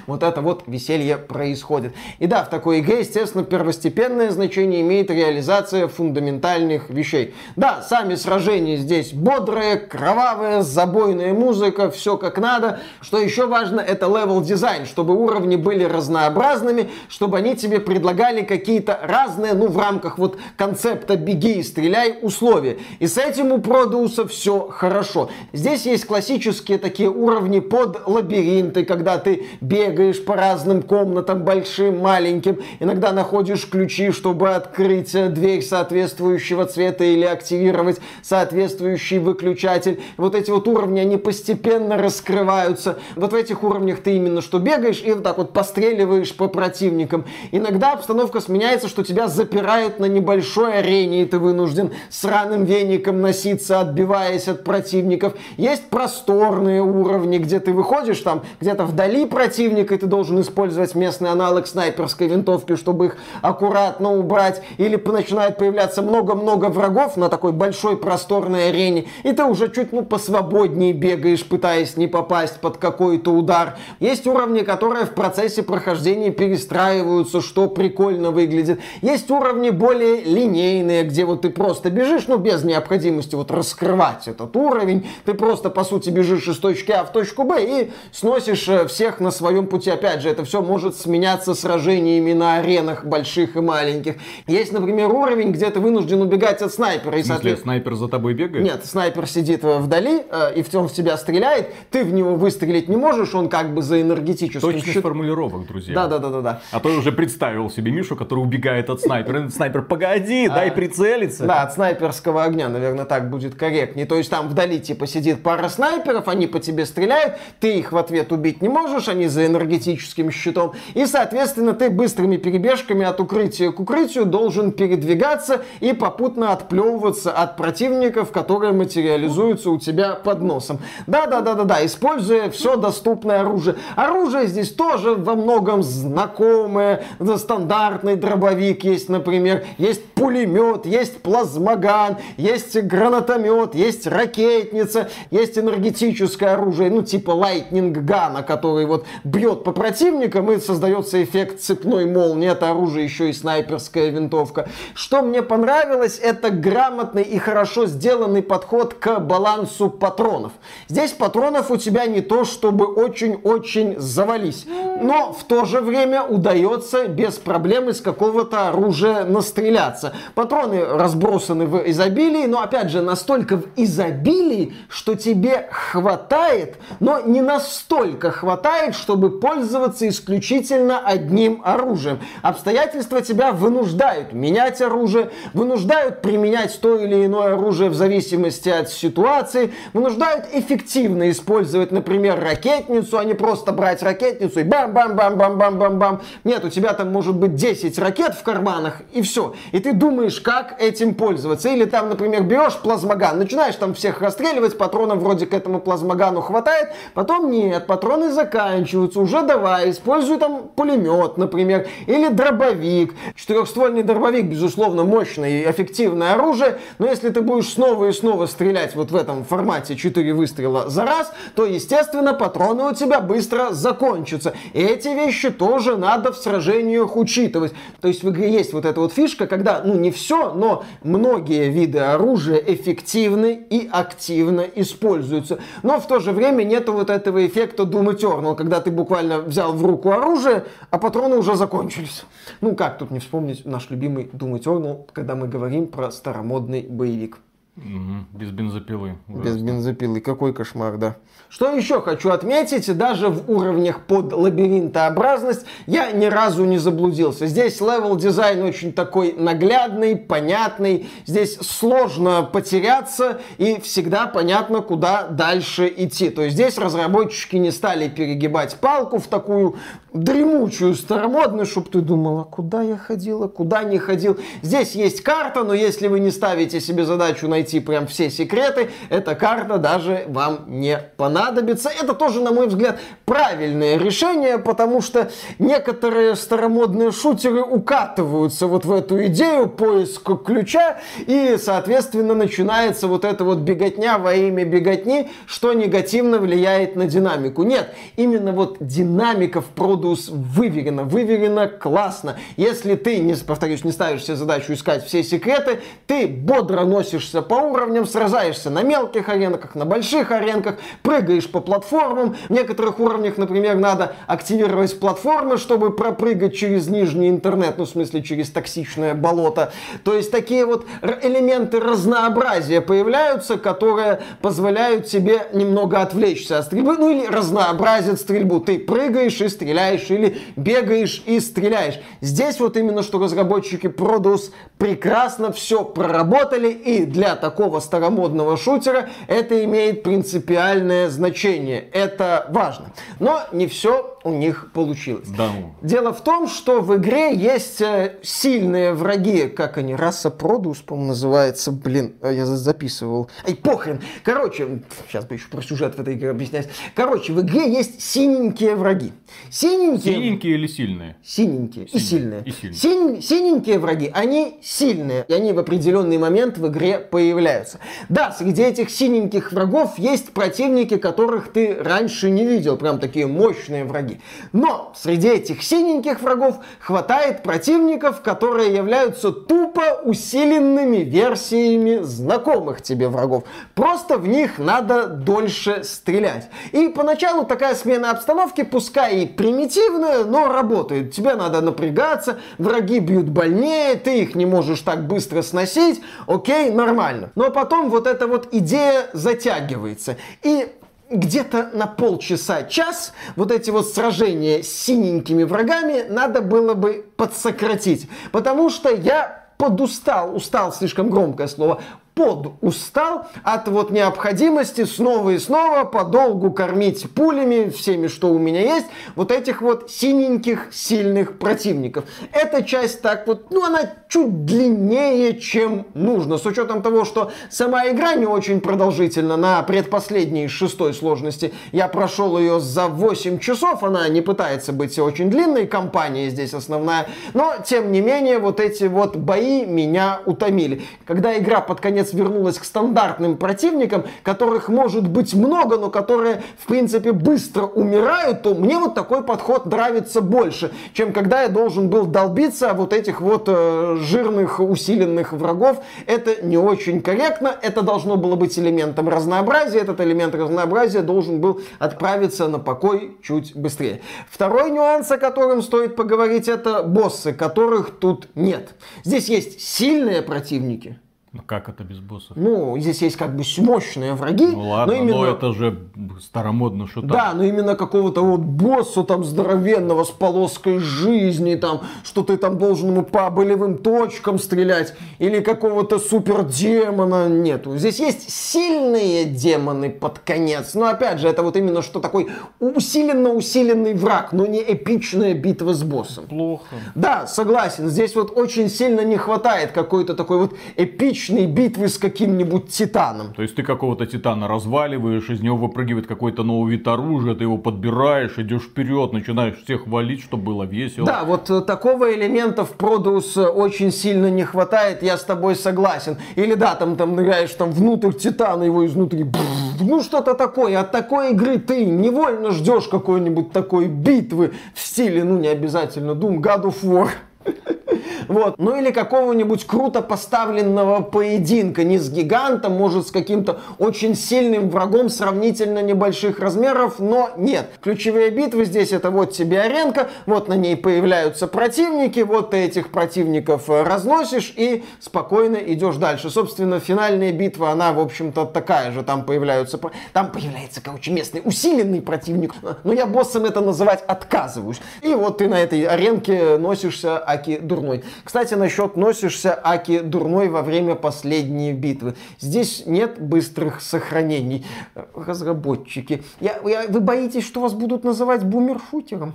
Вот 0.06 0.22
это 0.22 0.40
вот 0.40 0.64
веселье 0.66 1.16
происходит. 1.16 1.94
И 2.18 2.26
да, 2.26 2.44
в 2.44 2.50
такой 2.50 2.80
игре, 2.80 3.00
естественно, 3.00 3.44
первостепенное 3.44 4.30
значение 4.30 4.80
имеет 4.80 5.10
реализация 5.10 5.88
фундаментальных 5.88 6.90
вещей. 6.90 7.34
Да, 7.56 7.82
сами 7.82 8.14
сражения 8.14 8.76
здесь 8.76 9.12
бодрые, 9.12 9.76
кровавые, 9.76 10.62
забойная 10.62 11.32
музыка, 11.32 11.90
все 11.90 12.16
как 12.16 12.38
надо. 12.38 12.80
Что 13.00 13.18
еще 13.18 13.46
важно, 13.46 13.80
это 13.80 14.06
level 14.06 14.40
design, 14.40 14.86
чтобы 14.86 15.14
уровни 15.16 15.56
были 15.56 15.84
разнообразными, 15.84 16.90
чтобы 17.08 17.38
они 17.38 17.56
тебе 17.56 17.80
предлагали 17.80 18.42
какие-то 18.42 18.98
разные, 19.02 19.54
ну, 19.54 19.68
в 19.68 19.78
рамках 19.78 20.18
вот 20.18 20.38
концепта 20.56 21.16
беги 21.16 21.58
и 21.58 21.62
стреляй 21.62 22.18
условия. 22.22 22.78
И 22.98 23.06
с 23.06 23.18
этим 23.18 23.52
у 23.52 23.60
Продуса 23.60 24.26
все 24.26 24.68
хорошо. 24.68 25.30
Здесь 25.52 25.86
есть 25.86 26.04
классические 26.04 26.78
такие 26.78 27.08
уровни 27.08 27.60
под 27.60 28.06
лабиринты, 28.06 28.84
когда 28.84 29.18
ты 29.18 29.46
бегаешь 29.60 30.24
по 30.24 30.36
разным 30.36 30.82
комнатам, 30.82 31.44
большим, 31.44 31.98
маленьким, 31.98 32.60
иногда 32.78 33.12
находишь 33.12 33.68
ключи, 33.68 34.10
чтобы 34.10 34.50
открыть 34.50 35.14
э, 35.14 35.28
дверь 35.28 35.62
соответствующего 35.62 36.66
цвета 36.66 37.04
или 37.04 37.24
активировать 37.24 37.98
соответствующий 38.22 39.18
выключатель. 39.18 40.00
Вот 40.16 40.34
эти 40.34 40.50
вот 40.50 40.66
уровни, 40.68 41.00
они 41.00 41.16
постепенно 41.16 41.96
раскрываются. 41.96 42.98
Вот 43.16 43.32
в 43.32 43.34
этих 43.34 43.62
уровнях 43.62 44.00
ты 44.00 44.16
именно 44.16 44.40
что 44.40 44.58
бегаешь 44.58 45.02
и 45.04 45.12
вот 45.12 45.22
так 45.22 45.38
вот 45.38 45.52
постреливаешь 45.52 46.34
по 46.34 46.48
противникам. 46.48 47.24
Иногда 47.52 47.92
обстановка 47.92 48.40
сменяется, 48.40 48.88
что 48.88 49.04
тебя 49.04 49.28
запирают 49.28 49.98
на 49.98 50.06
небольшой 50.06 50.78
арене, 50.78 51.22
и 51.22 51.24
ты 51.26 51.38
вынужден 51.38 51.92
сраным 52.08 52.64
веником 52.64 53.20
носиться, 53.20 53.80
отбиваясь 53.80 54.48
от 54.48 54.64
противников. 54.64 55.34
Есть 55.56 55.88
просторные 55.90 56.82
уровни, 56.82 57.38
где 57.38 57.60
ты 57.60 57.72
выходишь 57.72 58.20
там 58.20 58.42
где-то 58.60 58.84
вдали 58.84 59.26
противника, 59.26 59.49
и 59.92 59.96
ты 59.96 60.06
должен 60.06 60.40
использовать 60.40 60.94
местный 60.94 61.30
аналог 61.30 61.66
снайперской 61.66 62.28
винтовки, 62.28 62.76
чтобы 62.76 63.06
их 63.06 63.16
аккуратно 63.42 64.12
убрать. 64.12 64.62
Или 64.78 64.96
начинает 64.96 65.56
появляться 65.58 66.02
много-много 66.02 66.66
врагов 66.66 67.16
на 67.16 67.28
такой 67.28 67.52
большой 67.52 67.96
просторной 67.96 68.70
арене, 68.70 69.06
и 69.22 69.32
ты 69.32 69.44
уже 69.44 69.70
чуть 69.70 69.92
ну 69.92 70.04
посвободнее 70.04 70.92
бегаешь, 70.92 71.44
пытаясь 71.44 71.96
не 71.96 72.06
попасть 72.06 72.60
под 72.60 72.76
какой-то 72.76 73.32
удар. 73.32 73.76
Есть 73.98 74.26
уровни, 74.26 74.60
которые 74.60 75.04
в 75.04 75.14
процессе 75.14 75.62
прохождения 75.62 76.30
перестраиваются, 76.30 77.40
что 77.40 77.68
прикольно 77.68 78.30
выглядит. 78.30 78.80
Есть 79.02 79.30
уровни 79.30 79.70
более 79.70 80.22
линейные, 80.22 81.04
где 81.04 81.24
вот 81.24 81.42
ты 81.42 81.50
просто 81.50 81.90
бежишь, 81.90 82.26
ну 82.28 82.38
без 82.38 82.64
необходимости 82.64 83.34
вот 83.34 83.50
раскрывать 83.50 84.28
этот 84.28 84.54
уровень. 84.56 85.06
Ты 85.24 85.34
просто 85.34 85.70
по 85.70 85.84
сути 85.84 86.10
бежишь 86.10 86.48
из 86.48 86.58
точки 86.58 86.92
А 86.92 87.04
в 87.04 87.12
точку 87.12 87.44
Б 87.44 87.64
и 87.64 87.90
сносишь 88.12 88.68
э, 88.68 88.86
всех 88.86 89.20
на 89.20 89.30
своем 89.40 89.66
пути. 89.66 89.90
Опять 89.90 90.22
же, 90.22 90.28
это 90.28 90.44
все 90.44 90.62
может 90.62 90.94
сменяться 90.96 91.54
сражениями 91.54 92.32
на 92.32 92.56
аренах 92.58 93.04
больших 93.04 93.56
и 93.56 93.60
маленьких. 93.60 94.16
Есть, 94.46 94.72
например, 94.72 95.10
уровень, 95.10 95.52
где 95.52 95.70
ты 95.70 95.80
вынужден 95.80 96.20
убегать 96.22 96.62
от 96.62 96.72
снайпера. 96.72 97.18
И, 97.18 97.22
смысле, 97.22 97.56
снайпер 97.56 97.94
за 97.94 98.08
тобой 98.08 98.34
бегает? 98.34 98.64
Нет, 98.64 98.84
снайпер 98.84 99.26
сидит 99.26 99.64
э, 99.64 99.78
вдали 99.78 100.22
э, 100.30 100.54
и 100.56 100.62
в 100.62 100.68
том 100.68 100.88
в 100.88 100.92
тебя 100.92 101.16
стреляет. 101.16 101.72
Ты 101.90 102.04
в 102.04 102.12
него 102.12 102.34
выстрелить 102.34 102.88
не 102.88 102.96
можешь, 102.96 103.34
он 103.34 103.48
как 103.48 103.74
бы 103.74 103.82
за 103.82 104.00
энергетическим 104.00 104.60
Точных 104.60 104.94
щит- 104.94 105.02
формулировок, 105.02 105.66
друзья. 105.66 105.94
Да, 105.94 106.06
да, 106.06 106.18
да, 106.18 106.28
да, 106.30 106.40
да. 106.40 106.62
А 106.70 106.80
то 106.80 106.90
я 106.90 106.98
уже 106.98 107.12
представил 107.12 107.70
себе 107.70 107.90
Мишу, 107.90 108.16
который 108.16 108.40
убегает 108.40 108.90
от 108.90 109.00
снайпера. 109.00 109.48
Снайпер, 109.48 109.82
погоди, 109.82 110.48
дай 110.48 110.70
прицелиться. 110.70 111.46
Да, 111.46 111.62
от 111.62 111.74
снайперского 111.74 112.44
огня, 112.44 112.68
наверное, 112.68 113.06
так 113.06 113.30
будет 113.30 113.54
корректнее. 113.54 114.06
То 114.06 114.16
есть 114.16 114.30
там 114.30 114.48
вдали 114.48 114.78
типа 114.78 115.06
сидит 115.06 115.42
пара 115.42 115.68
снайперов, 115.68 116.28
они 116.28 116.46
по 116.46 116.60
тебе 116.60 116.84
стреляют, 116.84 117.34
ты 117.58 117.78
их 117.78 117.92
в 117.92 117.96
ответ 117.96 118.32
убить 118.32 118.60
не 118.62 118.68
можешь, 118.68 119.08
они 119.08 119.28
за 119.30 119.46
энергетическим 119.46 120.30
щитом. 120.30 120.72
И, 120.94 121.06
соответственно, 121.06 121.72
ты 121.72 121.88
быстрыми 121.88 122.36
перебежками 122.36 123.06
от 123.06 123.20
укрытия 123.20 123.70
к 123.70 123.80
укрытию 123.80 124.26
должен 124.26 124.72
передвигаться 124.72 125.62
и 125.80 125.92
попутно 125.92 126.52
отплевываться 126.52 127.32
от 127.32 127.56
противников, 127.56 128.30
которые 128.30 128.72
материализуются 128.72 129.70
у 129.70 129.78
тебя 129.78 130.14
под 130.14 130.42
носом. 130.42 130.78
Да-да-да-да-да, 131.06 131.84
используя 131.86 132.50
все 132.50 132.76
доступное 132.76 133.40
оружие. 133.40 133.76
Оружие 133.96 134.46
здесь 134.46 134.70
тоже 134.70 135.14
во 135.14 135.34
многом 135.34 135.82
знакомое. 135.82 137.04
Да, 137.18 137.38
Стандартный 137.38 138.16
дробовик 138.16 138.84
есть, 138.84 139.08
например. 139.08 139.64
Есть 139.78 140.04
пулемет, 140.12 140.86
есть 140.86 141.22
плазмоган, 141.22 142.18
есть 142.36 142.76
гранатомет, 142.76 143.74
есть 143.74 144.06
ракетница, 144.06 145.08
есть 145.30 145.58
энергетическое 145.58 146.54
оружие, 146.54 146.90
ну 146.90 147.02
типа 147.02 147.30
Lightning 147.30 147.92
Gun, 147.92 148.42
который 148.42 148.86
вот 148.86 149.06
бьет 149.24 149.64
по 149.64 149.72
противникам, 149.72 150.50
и 150.50 150.60
создается 150.60 151.22
эффект 151.22 151.60
цепной 151.60 152.06
молнии. 152.06 152.50
Это 152.50 152.70
оружие 152.70 153.04
еще 153.04 153.30
и 153.30 153.32
снайперская 153.32 154.10
винтовка. 154.10 154.68
Что 154.94 155.22
мне 155.22 155.42
понравилось, 155.42 156.18
это 156.22 156.50
грамотный 156.50 157.22
и 157.22 157.38
хорошо 157.38 157.86
сделанный 157.86 158.42
подход 158.42 158.94
к 158.94 159.18
балансу 159.20 159.90
патронов. 159.90 160.52
Здесь 160.88 161.12
патронов 161.12 161.70
у 161.70 161.76
тебя 161.76 162.06
не 162.06 162.20
то, 162.20 162.44
чтобы 162.44 162.86
очень-очень 162.86 163.98
завались. 163.98 164.66
Но 165.00 165.32
в 165.32 165.44
то 165.44 165.64
же 165.64 165.80
время 165.80 166.22
удается 166.22 167.08
без 167.08 167.34
проблем 167.34 167.88
из 167.88 168.00
какого-то 168.00 168.68
оружия 168.68 169.24
настреляться. 169.24 170.14
Патроны 170.34 170.84
разбросаны 170.84 171.66
в 171.66 171.88
изобилии, 171.90 172.46
но 172.46 172.62
опять 172.62 172.90
же 172.90 173.02
настолько 173.02 173.56
в 173.56 173.64
изобилии, 173.76 174.74
что 174.88 175.14
тебе 175.14 175.68
хватает, 175.70 176.76
но 177.00 177.20
не 177.20 177.40
настолько 177.40 178.30
хватает, 178.30 178.94
чтобы 179.00 179.40
пользоваться 179.40 180.08
исключительно 180.08 181.00
одним 181.00 181.62
оружием. 181.64 182.20
Обстоятельства 182.42 183.22
тебя 183.22 183.52
вынуждают 183.52 184.32
менять 184.32 184.80
оружие, 184.80 185.30
вынуждают 185.54 186.22
применять 186.22 186.78
то 186.80 186.98
или 186.98 187.26
иное 187.26 187.54
оружие 187.54 187.90
в 187.90 187.94
зависимости 187.94 188.68
от 188.68 188.90
ситуации, 188.90 189.72
вынуждают 189.92 190.46
эффективно 190.52 191.30
использовать, 191.30 191.90
например, 191.90 192.38
ракетницу, 192.38 193.18
а 193.18 193.24
не 193.24 193.34
просто 193.34 193.72
брать 193.72 194.02
ракетницу 194.02 194.60
и 194.60 194.64
бам-бам-бам-бам-бам-бам-бам. 194.64 196.20
Нет, 196.44 196.64
у 196.64 196.68
тебя 196.68 196.92
там 196.92 197.10
может 197.10 197.34
быть 197.34 197.54
10 197.54 197.98
ракет 197.98 198.34
в 198.34 198.42
карманах 198.42 199.02
и 199.12 199.22
все. 199.22 199.54
И 199.72 199.80
ты 199.80 199.92
думаешь, 199.92 200.40
как 200.40 200.80
этим 200.80 201.14
пользоваться. 201.14 201.68
Или 201.68 201.86
там, 201.86 202.08
например, 202.08 202.42
берешь 202.42 202.76
плазмоган, 202.76 203.38
начинаешь 203.38 203.76
там 203.76 203.94
всех 203.94 204.20
расстреливать, 204.20 204.76
патронов 204.76 205.18
вроде 205.18 205.46
к 205.46 205.54
этому 205.54 205.80
плазмогану 205.80 206.40
хватает, 206.40 206.90
потом 207.14 207.50
нет, 207.50 207.86
патроны 207.86 208.30
заканчиваются, 208.30 208.89
уже 208.94 209.42
давай, 209.42 209.90
используй 209.90 210.38
там 210.38 210.68
пулемет, 210.74 211.36
например, 211.36 211.88
или 212.06 212.28
дробовик. 212.28 213.14
Четырехствольный 213.36 214.02
дробовик, 214.02 214.46
безусловно, 214.46 215.04
мощное 215.04 215.62
и 215.62 215.70
эффективное 215.70 216.34
оружие, 216.34 216.78
но 216.98 217.06
если 217.06 217.30
ты 217.30 217.40
будешь 217.40 217.68
снова 217.68 218.06
и 218.06 218.12
снова 218.12 218.46
стрелять 218.46 218.94
вот 218.94 219.10
в 219.10 219.16
этом 219.16 219.44
формате 219.44 219.96
4 219.96 220.34
выстрела 220.34 220.88
за 220.88 221.04
раз, 221.04 221.32
то, 221.54 221.64
естественно, 221.64 222.34
патроны 222.34 222.84
у 222.90 222.94
тебя 222.94 223.20
быстро 223.20 223.70
закончатся. 223.70 224.54
И 224.72 224.80
эти 224.80 225.08
вещи 225.08 225.50
тоже 225.50 225.96
надо 225.96 226.32
в 226.32 226.36
сражениях 226.36 227.16
учитывать. 227.16 227.72
То 228.00 228.08
есть 228.08 228.22
в 228.22 228.30
игре 228.30 228.50
есть 228.52 228.72
вот 228.72 228.84
эта 228.84 229.00
вот 229.00 229.12
фишка, 229.12 229.46
когда, 229.46 229.82
ну 229.84 229.94
не 229.94 230.10
все, 230.10 230.52
но 230.52 230.84
многие 231.02 231.68
виды 231.68 231.98
оружия 231.98 232.56
эффективны 232.56 233.60
и 233.70 233.88
активно 233.90 234.62
используются. 234.62 235.58
Но 235.82 236.00
в 236.00 236.06
то 236.06 236.18
же 236.20 236.32
время 236.32 236.64
нет 236.64 236.88
вот 236.88 237.10
этого 237.10 237.46
эффекта 237.46 237.84
Doom 237.84 238.16
Eternal, 238.16 238.56
когда 238.56 238.79
ты 238.80 238.90
буквально 238.90 239.38
взял 239.40 239.72
в 239.72 239.84
руку 239.84 240.10
оружие, 240.10 240.64
а 240.90 240.98
патроны 240.98 241.36
уже 241.36 241.56
закончились. 241.56 242.24
Ну 242.60 242.74
как 242.74 242.98
тут 242.98 243.10
не 243.10 243.18
вспомнить 243.20 243.64
наш 243.64 243.90
любимый 243.90 244.24
Doom 244.24 244.60
Eternal, 244.60 245.08
когда 245.12 245.34
мы 245.34 245.48
говорим 245.48 245.86
про 245.86 246.10
старомодный 246.10 246.82
боевик. 246.82 247.38
Угу, 247.82 248.38
без 248.38 248.50
бензопилы. 248.50 249.16
Без 249.26 249.56
бензопилы. 249.56 250.20
Какой 250.20 250.52
кошмар, 250.52 250.98
да. 250.98 251.16
Что 251.48 251.74
еще 251.74 252.00
хочу 252.00 252.30
отметить, 252.30 252.96
даже 252.96 253.28
в 253.28 253.50
уровнях 253.50 254.02
под 254.02 254.32
лабиринтообразность 254.32 255.64
я 255.86 256.12
ни 256.12 256.26
разу 256.26 256.64
не 256.64 256.78
заблудился. 256.78 257.46
Здесь 257.46 257.80
level 257.80 258.16
design 258.16 258.62
очень 258.62 258.92
такой 258.92 259.32
наглядный, 259.32 260.14
понятный. 260.14 261.08
Здесь 261.26 261.56
сложно 261.56 262.42
потеряться 262.42 263.40
и 263.56 263.80
всегда 263.80 264.26
понятно, 264.26 264.80
куда 264.82 265.26
дальше 265.26 265.92
идти. 265.96 266.30
То 266.30 266.42
есть 266.42 266.54
здесь 266.54 266.76
разработчики 266.76 267.56
не 267.56 267.70
стали 267.70 268.08
перегибать 268.08 268.76
палку 268.76 269.18
в 269.18 269.26
такую 269.26 269.76
дремучую, 270.12 270.94
старомодную, 270.94 271.66
чтобы 271.66 271.88
ты 271.90 272.00
думала, 272.00 272.44
куда 272.44 272.82
я 272.82 272.96
ходила, 272.96 273.46
куда 273.46 273.84
не 273.84 273.98
ходил. 273.98 274.38
Здесь 274.62 274.94
есть 274.94 275.22
карта, 275.22 275.62
но 275.62 275.72
если 275.72 276.08
вы 276.08 276.20
не 276.20 276.30
ставите 276.30 276.80
себе 276.80 277.04
задачу 277.04 277.48
найти 277.48 277.80
прям 277.80 278.06
все 278.06 278.30
секреты, 278.30 278.90
эта 279.08 279.34
карта 279.34 279.78
даже 279.78 280.24
вам 280.28 280.64
не 280.66 280.98
понадобится. 281.16 281.90
Это 281.90 282.14
тоже, 282.14 282.40
на 282.40 282.50
мой 282.50 282.66
взгляд, 282.66 282.98
правильное 283.24 283.98
решение, 283.98 284.58
потому 284.58 285.00
что 285.00 285.30
некоторые 285.58 286.34
старомодные 286.34 287.12
шутеры 287.12 287.62
укатываются 287.62 288.66
вот 288.66 288.84
в 288.84 288.92
эту 288.92 289.24
идею 289.26 289.68
поиска 289.68 290.36
ключа, 290.36 290.98
и, 291.26 291.56
соответственно, 291.62 292.34
начинается 292.34 293.06
вот 293.06 293.24
эта 293.24 293.44
вот 293.44 293.58
беготня 293.58 294.18
во 294.18 294.34
имя 294.34 294.64
беготни, 294.64 295.30
что 295.46 295.72
негативно 295.72 296.38
влияет 296.38 296.96
на 296.96 297.06
динамику. 297.06 297.62
Нет, 297.62 297.94
именно 298.16 298.52
вот 298.52 298.78
динамика 298.80 299.60
в 299.60 299.66
продукте 299.66 299.99
Модус 300.00 300.30
выверено, 300.30 301.04
выверено 301.04 301.68
классно. 301.68 302.36
Если 302.56 302.94
ты, 302.94 303.18
не, 303.18 303.34
повторюсь, 303.34 303.84
не 303.84 303.92
ставишь 303.92 304.24
себе 304.24 304.36
задачу 304.36 304.72
искать 304.72 305.04
все 305.04 305.22
секреты, 305.22 305.80
ты 306.06 306.26
бодро 306.26 306.86
носишься 306.86 307.42
по 307.42 307.56
уровням, 307.56 308.06
сражаешься 308.06 308.70
на 308.70 308.82
мелких 308.82 309.28
аренках, 309.28 309.74
на 309.74 309.84
больших 309.84 310.30
аренках, 310.30 310.76
прыгаешь 311.02 311.50
по 311.50 311.60
платформам. 311.60 312.34
В 312.48 312.50
некоторых 312.50 312.98
уровнях, 312.98 313.36
например, 313.36 313.76
надо 313.76 314.14
активировать 314.26 314.98
платформы, 314.98 315.58
чтобы 315.58 315.94
пропрыгать 315.94 316.56
через 316.56 316.88
нижний 316.88 317.28
интернет, 317.28 317.76
ну, 317.76 317.84
в 317.84 317.90
смысле, 317.90 318.22
через 318.22 318.48
токсичное 318.48 319.12
болото. 319.12 319.70
То 320.02 320.14
есть 320.14 320.30
такие 320.30 320.64
вот 320.64 320.86
элементы 321.22 321.78
разнообразия 321.78 322.80
появляются, 322.80 323.58
которые 323.58 324.22
позволяют 324.40 325.08
тебе 325.08 325.48
немного 325.52 326.00
отвлечься 326.00 326.56
от 326.56 326.64
стрельбы, 326.64 326.96
ну 326.96 327.10
или 327.10 327.26
разнообразят 327.26 328.18
стрельбу. 328.18 328.60
Ты 328.60 328.78
прыгаешь 328.78 329.38
и 329.42 329.48
стреляешь 329.50 329.89
стреляешь 329.98 330.10
или 330.10 330.38
бегаешь 330.56 331.22
и 331.26 331.40
стреляешь. 331.40 332.00
Здесь 332.20 332.60
вот 332.60 332.76
именно 332.76 333.02
что 333.02 333.18
разработчики 333.18 333.86
Produce 333.86 334.52
прекрасно 334.78 335.52
все 335.52 335.84
проработали 335.84 336.70
и 336.70 337.04
для 337.04 337.36
такого 337.36 337.80
старомодного 337.80 338.56
шутера 338.56 339.10
это 339.26 339.64
имеет 339.64 340.02
принципиальное 340.02 341.08
значение. 341.08 341.80
Это 341.92 342.46
важно. 342.50 342.92
Но 343.18 343.42
не 343.52 343.66
все 343.66 344.18
у 344.22 344.32
них 344.32 344.70
получилось. 344.72 345.28
Да. 345.36 345.50
Дело 345.82 346.12
в 346.12 346.22
том, 346.22 346.46
что 346.46 346.80
в 346.80 346.96
игре 346.96 347.34
есть 347.34 347.80
э, 347.80 348.16
сильные 348.22 348.92
враги, 348.92 349.48
как 349.48 349.78
они, 349.78 349.94
раса 349.94 350.30
Продус, 350.30 350.78
по-моему, 350.78 351.08
называется, 351.08 351.72
блин, 351.72 352.16
а 352.20 352.30
я 352.30 352.44
записывал. 352.46 353.30
Ай, 353.46 353.54
похрен. 353.54 354.00
Короче, 354.22 354.82
сейчас 355.08 355.24
бы 355.24 355.36
еще 355.36 355.48
про 355.48 355.62
сюжет 355.62 355.94
в 355.94 356.00
этой 356.00 356.14
игре 356.14 356.30
объяснять. 356.30 356.68
Короче, 356.94 357.32
в 357.32 357.40
игре 357.40 357.72
есть 357.72 358.02
синенькие 358.02 358.76
враги. 358.76 359.12
Синенькие... 359.50 360.14
Синенькие 360.14 360.54
или 360.54 360.66
сильные? 360.66 361.16
Синенькие, 361.22 361.88
синенькие. 361.88 361.96
и 361.96 361.98
сильные. 361.98 362.42
И 362.44 362.50
сильные. 362.50 362.76
Син... 362.76 363.22
Синенькие 363.22 363.78
враги, 363.78 364.10
они 364.12 364.58
сильные, 364.62 365.24
и 365.28 365.32
они 365.32 365.52
в 365.52 365.58
определенный 365.58 366.18
момент 366.18 366.58
в 366.58 366.66
игре 366.68 366.98
появляются. 366.98 367.78
Да, 368.08 368.32
среди 368.32 368.62
этих 368.62 368.90
синеньких 368.90 369.52
врагов 369.52 369.98
есть 369.98 370.32
противники, 370.32 370.96
которых 370.96 371.52
ты 371.52 371.74
раньше 371.74 372.30
не 372.30 372.44
видел, 372.44 372.76
прям 372.76 372.98
такие 372.98 373.26
мощные 373.26 373.84
враги 373.84 374.09
враги. 374.10 374.20
Но 374.52 374.92
среди 374.94 375.28
этих 375.28 375.62
синеньких 375.62 376.20
врагов 376.20 376.56
хватает 376.80 377.42
противников, 377.42 378.22
которые 378.22 378.74
являются 378.74 379.32
тупо 379.32 380.00
усиленными 380.04 380.98
версиями 380.98 382.02
знакомых 382.02 382.82
тебе 382.82 383.08
врагов. 383.08 383.44
Просто 383.74 384.18
в 384.18 384.26
них 384.26 384.58
надо 384.58 385.06
дольше 385.06 385.84
стрелять. 385.84 386.48
И 386.72 386.88
поначалу 386.88 387.44
такая 387.44 387.74
смена 387.74 388.10
обстановки, 388.10 388.62
пускай 388.62 389.20
и 389.20 389.26
примитивная, 389.26 390.24
но 390.24 390.52
работает. 390.52 391.12
Тебе 391.12 391.34
надо 391.34 391.60
напрягаться, 391.60 392.38
враги 392.58 392.98
бьют 392.98 393.26
больнее, 393.26 393.94
ты 393.94 394.20
их 394.22 394.34
не 394.34 394.46
можешь 394.46 394.80
так 394.80 395.06
быстро 395.06 395.42
сносить, 395.42 396.00
окей, 396.26 396.70
нормально. 396.70 397.30
Но 397.34 397.50
потом 397.50 397.90
вот 397.90 398.06
эта 398.06 398.26
вот 398.26 398.48
идея 398.52 399.08
затягивается. 399.12 400.16
И 400.42 400.68
где-то 401.10 401.70
на 401.74 401.86
полчаса-час 401.86 403.12
вот 403.36 403.50
эти 403.50 403.70
вот 403.70 403.88
сражения 403.88 404.62
с 404.62 404.68
синенькими 404.68 405.42
врагами 405.42 406.06
надо 406.08 406.40
было 406.40 406.74
бы 406.74 407.04
подсократить. 407.16 408.08
Потому 408.32 408.70
что 408.70 408.88
я 408.88 409.48
подустал, 409.58 410.34
устал 410.34 410.72
слишком 410.72 411.10
громкое 411.10 411.48
слово, 411.48 411.82
подустал 412.20 413.26
от 413.42 413.68
вот 413.68 413.90
необходимости 413.90 414.84
снова 414.84 415.30
и 415.30 415.38
снова 415.38 415.84
подолгу 415.84 416.50
кормить 416.50 417.08
пулями, 417.14 417.70
всеми, 417.70 418.08
что 418.08 418.28
у 418.28 418.38
меня 418.38 418.60
есть, 418.60 418.86
вот 419.16 419.32
этих 419.32 419.62
вот 419.62 419.90
синеньких 419.90 420.68
сильных 420.70 421.38
противников. 421.38 422.04
Эта 422.32 422.62
часть 422.62 423.00
так 423.00 423.26
вот, 423.26 423.50
ну 423.50 423.64
она 423.64 423.80
чуть 424.10 424.44
длиннее, 424.44 425.40
чем 425.40 425.86
нужно, 425.94 426.36
с 426.36 426.44
учетом 426.44 426.82
того, 426.82 427.06
что 427.06 427.32
сама 427.48 427.88
игра 427.88 428.14
не 428.14 428.26
очень 428.26 428.60
продолжительна, 428.60 429.38
на 429.38 429.62
предпоследней 429.62 430.48
шестой 430.48 430.92
сложности 430.92 431.54
я 431.72 431.88
прошел 431.88 432.38
ее 432.38 432.60
за 432.60 432.88
8 432.88 433.38
часов, 433.38 433.82
она 433.82 434.06
не 434.08 434.20
пытается 434.20 434.74
быть 434.74 434.98
очень 434.98 435.30
длинной, 435.30 435.66
компания 435.66 436.28
здесь 436.28 436.52
основная, 436.52 437.08
но 437.32 437.54
тем 437.64 437.92
не 437.92 438.02
менее 438.02 438.38
вот 438.38 438.60
эти 438.60 438.84
вот 438.84 439.16
бои 439.16 439.64
меня 439.64 440.20
утомили. 440.26 440.82
Когда 441.06 441.38
игра 441.38 441.60
под 441.60 441.80
конец 441.80 442.09
наконец 442.10 442.12
вернулась 442.12 442.58
к 442.58 442.64
стандартным 442.64 443.36
противникам, 443.36 444.04
которых 444.22 444.68
может 444.68 445.08
быть 445.08 445.34
много, 445.34 445.78
но 445.78 445.90
которые, 445.90 446.42
в 446.58 446.66
принципе, 446.66 447.12
быстро 447.12 447.64
умирают, 447.64 448.42
то 448.42 448.54
мне 448.54 448.78
вот 448.78 448.94
такой 448.94 449.22
подход 449.22 449.66
нравится 449.66 450.20
больше, 450.20 450.70
чем 450.92 451.12
когда 451.12 451.42
я 451.42 451.48
должен 451.48 451.88
был 451.88 452.06
долбиться 452.06 452.72
вот 452.74 452.92
этих 452.92 453.20
вот 453.20 453.44
э, 453.48 453.96
жирных, 454.00 454.60
усиленных 454.60 455.32
врагов. 455.32 455.78
Это 456.06 456.44
не 456.44 456.58
очень 456.58 457.02
корректно, 457.02 457.54
это 457.62 457.82
должно 457.82 458.16
было 458.16 458.36
быть 458.36 458.58
элементом 458.58 459.08
разнообразия, 459.08 459.80
этот 459.80 460.00
элемент 460.00 460.34
разнообразия 460.34 461.02
должен 461.02 461.40
был 461.40 461.60
отправиться 461.78 462.48
на 462.48 462.58
покой 462.58 463.16
чуть 463.22 463.56
быстрее. 463.56 464.00
Второй 464.30 464.70
нюанс, 464.70 465.10
о 465.10 465.18
котором 465.18 465.62
стоит 465.62 465.96
поговорить, 465.96 466.48
это 466.48 466.82
боссы, 466.82 467.32
которых 467.32 467.90
тут 467.98 468.28
нет. 468.34 468.70
Здесь 469.04 469.28
есть 469.28 469.60
сильные 469.60 470.22
противники, 470.22 470.98
Ну 471.32 471.42
как 471.46 471.68
это 471.68 471.84
без 471.84 472.00
боссов? 472.00 472.36
ну, 472.36 472.76
здесь 472.80 473.02
есть 473.02 473.14
как 473.14 473.36
бы 473.36 473.44
мощные 473.58 474.14
враги, 474.14 474.48
Ну 474.48 474.68
ладно, 474.68 474.96
но 474.96 475.00
именно... 475.00 475.18
но 475.18 475.26
это 475.26 475.52
же 475.52 475.78
старомодно, 476.20 476.88
что 476.88 477.02
там. 477.02 477.10
Да, 477.10 477.32
но 477.34 477.44
именно 477.44 477.76
какого-то 477.76 478.24
вот 478.24 478.40
босса 478.40 479.04
там 479.04 479.22
здоровенного 479.22 480.02
с 480.02 480.10
полоской 480.10 480.78
жизни, 480.78 481.54
там, 481.54 481.82
что 482.02 482.24
ты 482.24 482.36
там 482.36 482.58
должен 482.58 482.88
ему 482.88 483.02
по 483.04 483.30
болевым 483.30 483.78
точкам 483.78 484.40
стрелять, 484.40 484.94
или 485.20 485.38
какого-то 485.38 486.00
супер 486.00 486.42
демона 486.42 487.28
нету. 487.28 487.76
Здесь 487.76 488.00
есть 488.00 488.28
сильные 488.28 489.24
демоны 489.24 489.88
под 489.88 490.18
конец, 490.18 490.74
но 490.74 490.86
опять 490.86 491.20
же, 491.20 491.28
это 491.28 491.44
вот 491.44 491.56
именно 491.56 491.82
что 491.82 492.00
такой 492.00 492.28
усиленно-усиленный 492.58 493.94
враг, 493.94 494.32
но 494.32 494.46
не 494.46 494.60
эпичная 494.60 495.34
битва 495.34 495.74
с 495.74 495.84
боссом. 495.84 496.26
Плохо. 496.26 496.74
Да, 496.96 497.28
согласен, 497.28 497.88
здесь 497.88 498.16
вот 498.16 498.36
очень 498.36 498.68
сильно 498.68 499.02
не 499.02 499.16
хватает 499.16 499.70
какой-то 499.70 500.14
такой 500.14 500.38
вот 500.38 500.54
эпичной 500.74 501.19
битвы 501.28 501.88
с 501.88 501.98
каким-нибудь 501.98 502.68
титаном. 502.68 503.34
То 503.34 503.42
есть 503.42 503.54
ты 503.54 503.62
какого-то 503.62 504.06
титана 504.06 504.48
разваливаешь, 504.48 505.28
из 505.28 505.40
него 505.40 505.56
выпрыгивает 505.56 506.06
какой-то 506.06 506.42
новый 506.42 506.72
вид 506.72 506.88
оружия, 506.88 507.34
ты 507.34 507.44
его 507.44 507.58
подбираешь, 507.58 508.38
идешь 508.38 508.62
вперед, 508.62 509.12
начинаешь 509.12 509.62
всех 509.62 509.86
валить, 509.86 510.22
чтобы 510.22 510.44
было 510.44 510.64
весело. 510.64 511.06
Да, 511.06 511.24
вот 511.24 511.50
э, 511.50 511.60
такого 511.60 512.14
элемента 512.14 512.64
в 512.64 512.72
Продус 512.72 513.36
э, 513.36 513.46
очень 513.46 513.90
сильно 513.90 514.30
не 514.30 514.44
хватает, 514.44 515.02
я 515.02 515.16
с 515.16 515.24
тобой 515.24 515.56
согласен. 515.56 516.16
Или 516.36 516.54
да, 516.54 516.74
там, 516.74 516.96
там 516.96 517.16
ныряешь 517.16 517.52
там 517.54 517.72
внутрь 517.72 518.12
Титана, 518.12 518.62
его 518.62 518.86
изнутри, 518.86 519.24
бррр, 519.24 519.42
ну 519.80 520.02
что-то 520.02 520.34
такое. 520.34 520.78
От 520.78 520.92
такой 520.92 521.32
игры 521.32 521.58
ты 521.58 521.84
невольно 521.84 522.50
ждешь 522.50 522.88
какой-нибудь 522.88 523.52
такой 523.52 523.86
битвы 523.86 524.52
в 524.74 524.80
стиле, 524.80 525.24
ну 525.24 525.38
не 525.38 525.48
обязательно 525.48 526.12
Doom, 526.12 526.40
God 526.40 526.64
of 526.64 526.82
War. 526.82 527.08
Вот. 528.28 528.54
Ну 528.58 528.76
или 528.76 528.90
какого-нибудь 528.90 529.66
круто 529.66 530.02
поставленного 530.02 531.02
поединка. 531.02 531.84
Не 531.84 531.98
с 531.98 532.10
гигантом, 532.10 532.72
может 532.72 533.08
с 533.08 533.10
каким-то 533.10 533.60
очень 533.78 534.14
сильным 534.14 534.70
врагом 534.70 535.08
сравнительно 535.08 535.82
небольших 535.82 536.38
размеров, 536.38 536.98
но 536.98 537.30
нет. 537.36 537.70
Ключевые 537.82 538.30
битвы 538.30 538.64
здесь 538.64 538.92
это 538.92 539.10
вот 539.10 539.32
тебе 539.32 539.60
аренка, 539.60 540.08
вот 540.26 540.48
на 540.48 540.54
ней 540.54 540.76
появляются 540.76 541.46
противники, 541.46 542.20
вот 542.20 542.50
ты 542.50 542.58
этих 542.58 542.90
противников 542.90 543.68
э, 543.68 543.82
разносишь 543.82 544.52
и 544.56 544.84
спокойно 545.00 545.56
идешь 545.56 545.96
дальше. 545.96 546.30
Собственно, 546.30 546.80
финальная 546.80 547.32
битва, 547.32 547.70
она, 547.70 547.92
в 547.92 548.00
общем-то, 548.00 548.46
такая 548.46 548.92
же. 548.92 549.02
Там 549.02 549.24
появляются... 549.24 549.78
Там 550.12 550.30
появляется, 550.30 550.80
короче, 550.82 551.10
местный 551.10 551.42
усиленный 551.44 552.00
противник, 552.00 552.54
но 552.84 552.92
я 552.92 553.06
боссом 553.06 553.44
это 553.44 553.60
называть 553.60 554.02
отказываюсь. 554.06 554.80
И 555.02 555.14
вот 555.14 555.38
ты 555.38 555.48
на 555.48 555.60
этой 555.60 555.84
аренке 555.84 556.58
носишься 556.58 557.18
Аки 557.18 557.58
Дурной. 557.90 558.04
Кстати, 558.24 558.54
насчет 558.54 558.96
носишься 558.96 559.58
Аки 559.62 560.00
Дурной 560.00 560.48
во 560.48 560.62
время 560.62 560.94
последней 560.94 561.72
битвы. 561.72 562.14
Здесь 562.38 562.84
нет 562.86 563.20
быстрых 563.20 563.80
сохранений. 563.80 564.64
Э, 564.94 565.04
Разработчики. 565.14 566.22
Я, 566.40 566.60
я- 566.64 566.86
вы 566.88 567.00
боитесь, 567.00 567.44
что 567.46 567.60
вас 567.60 567.74
будут 567.74 568.04
называть 568.04 568.44
бумершутером? 568.44 569.32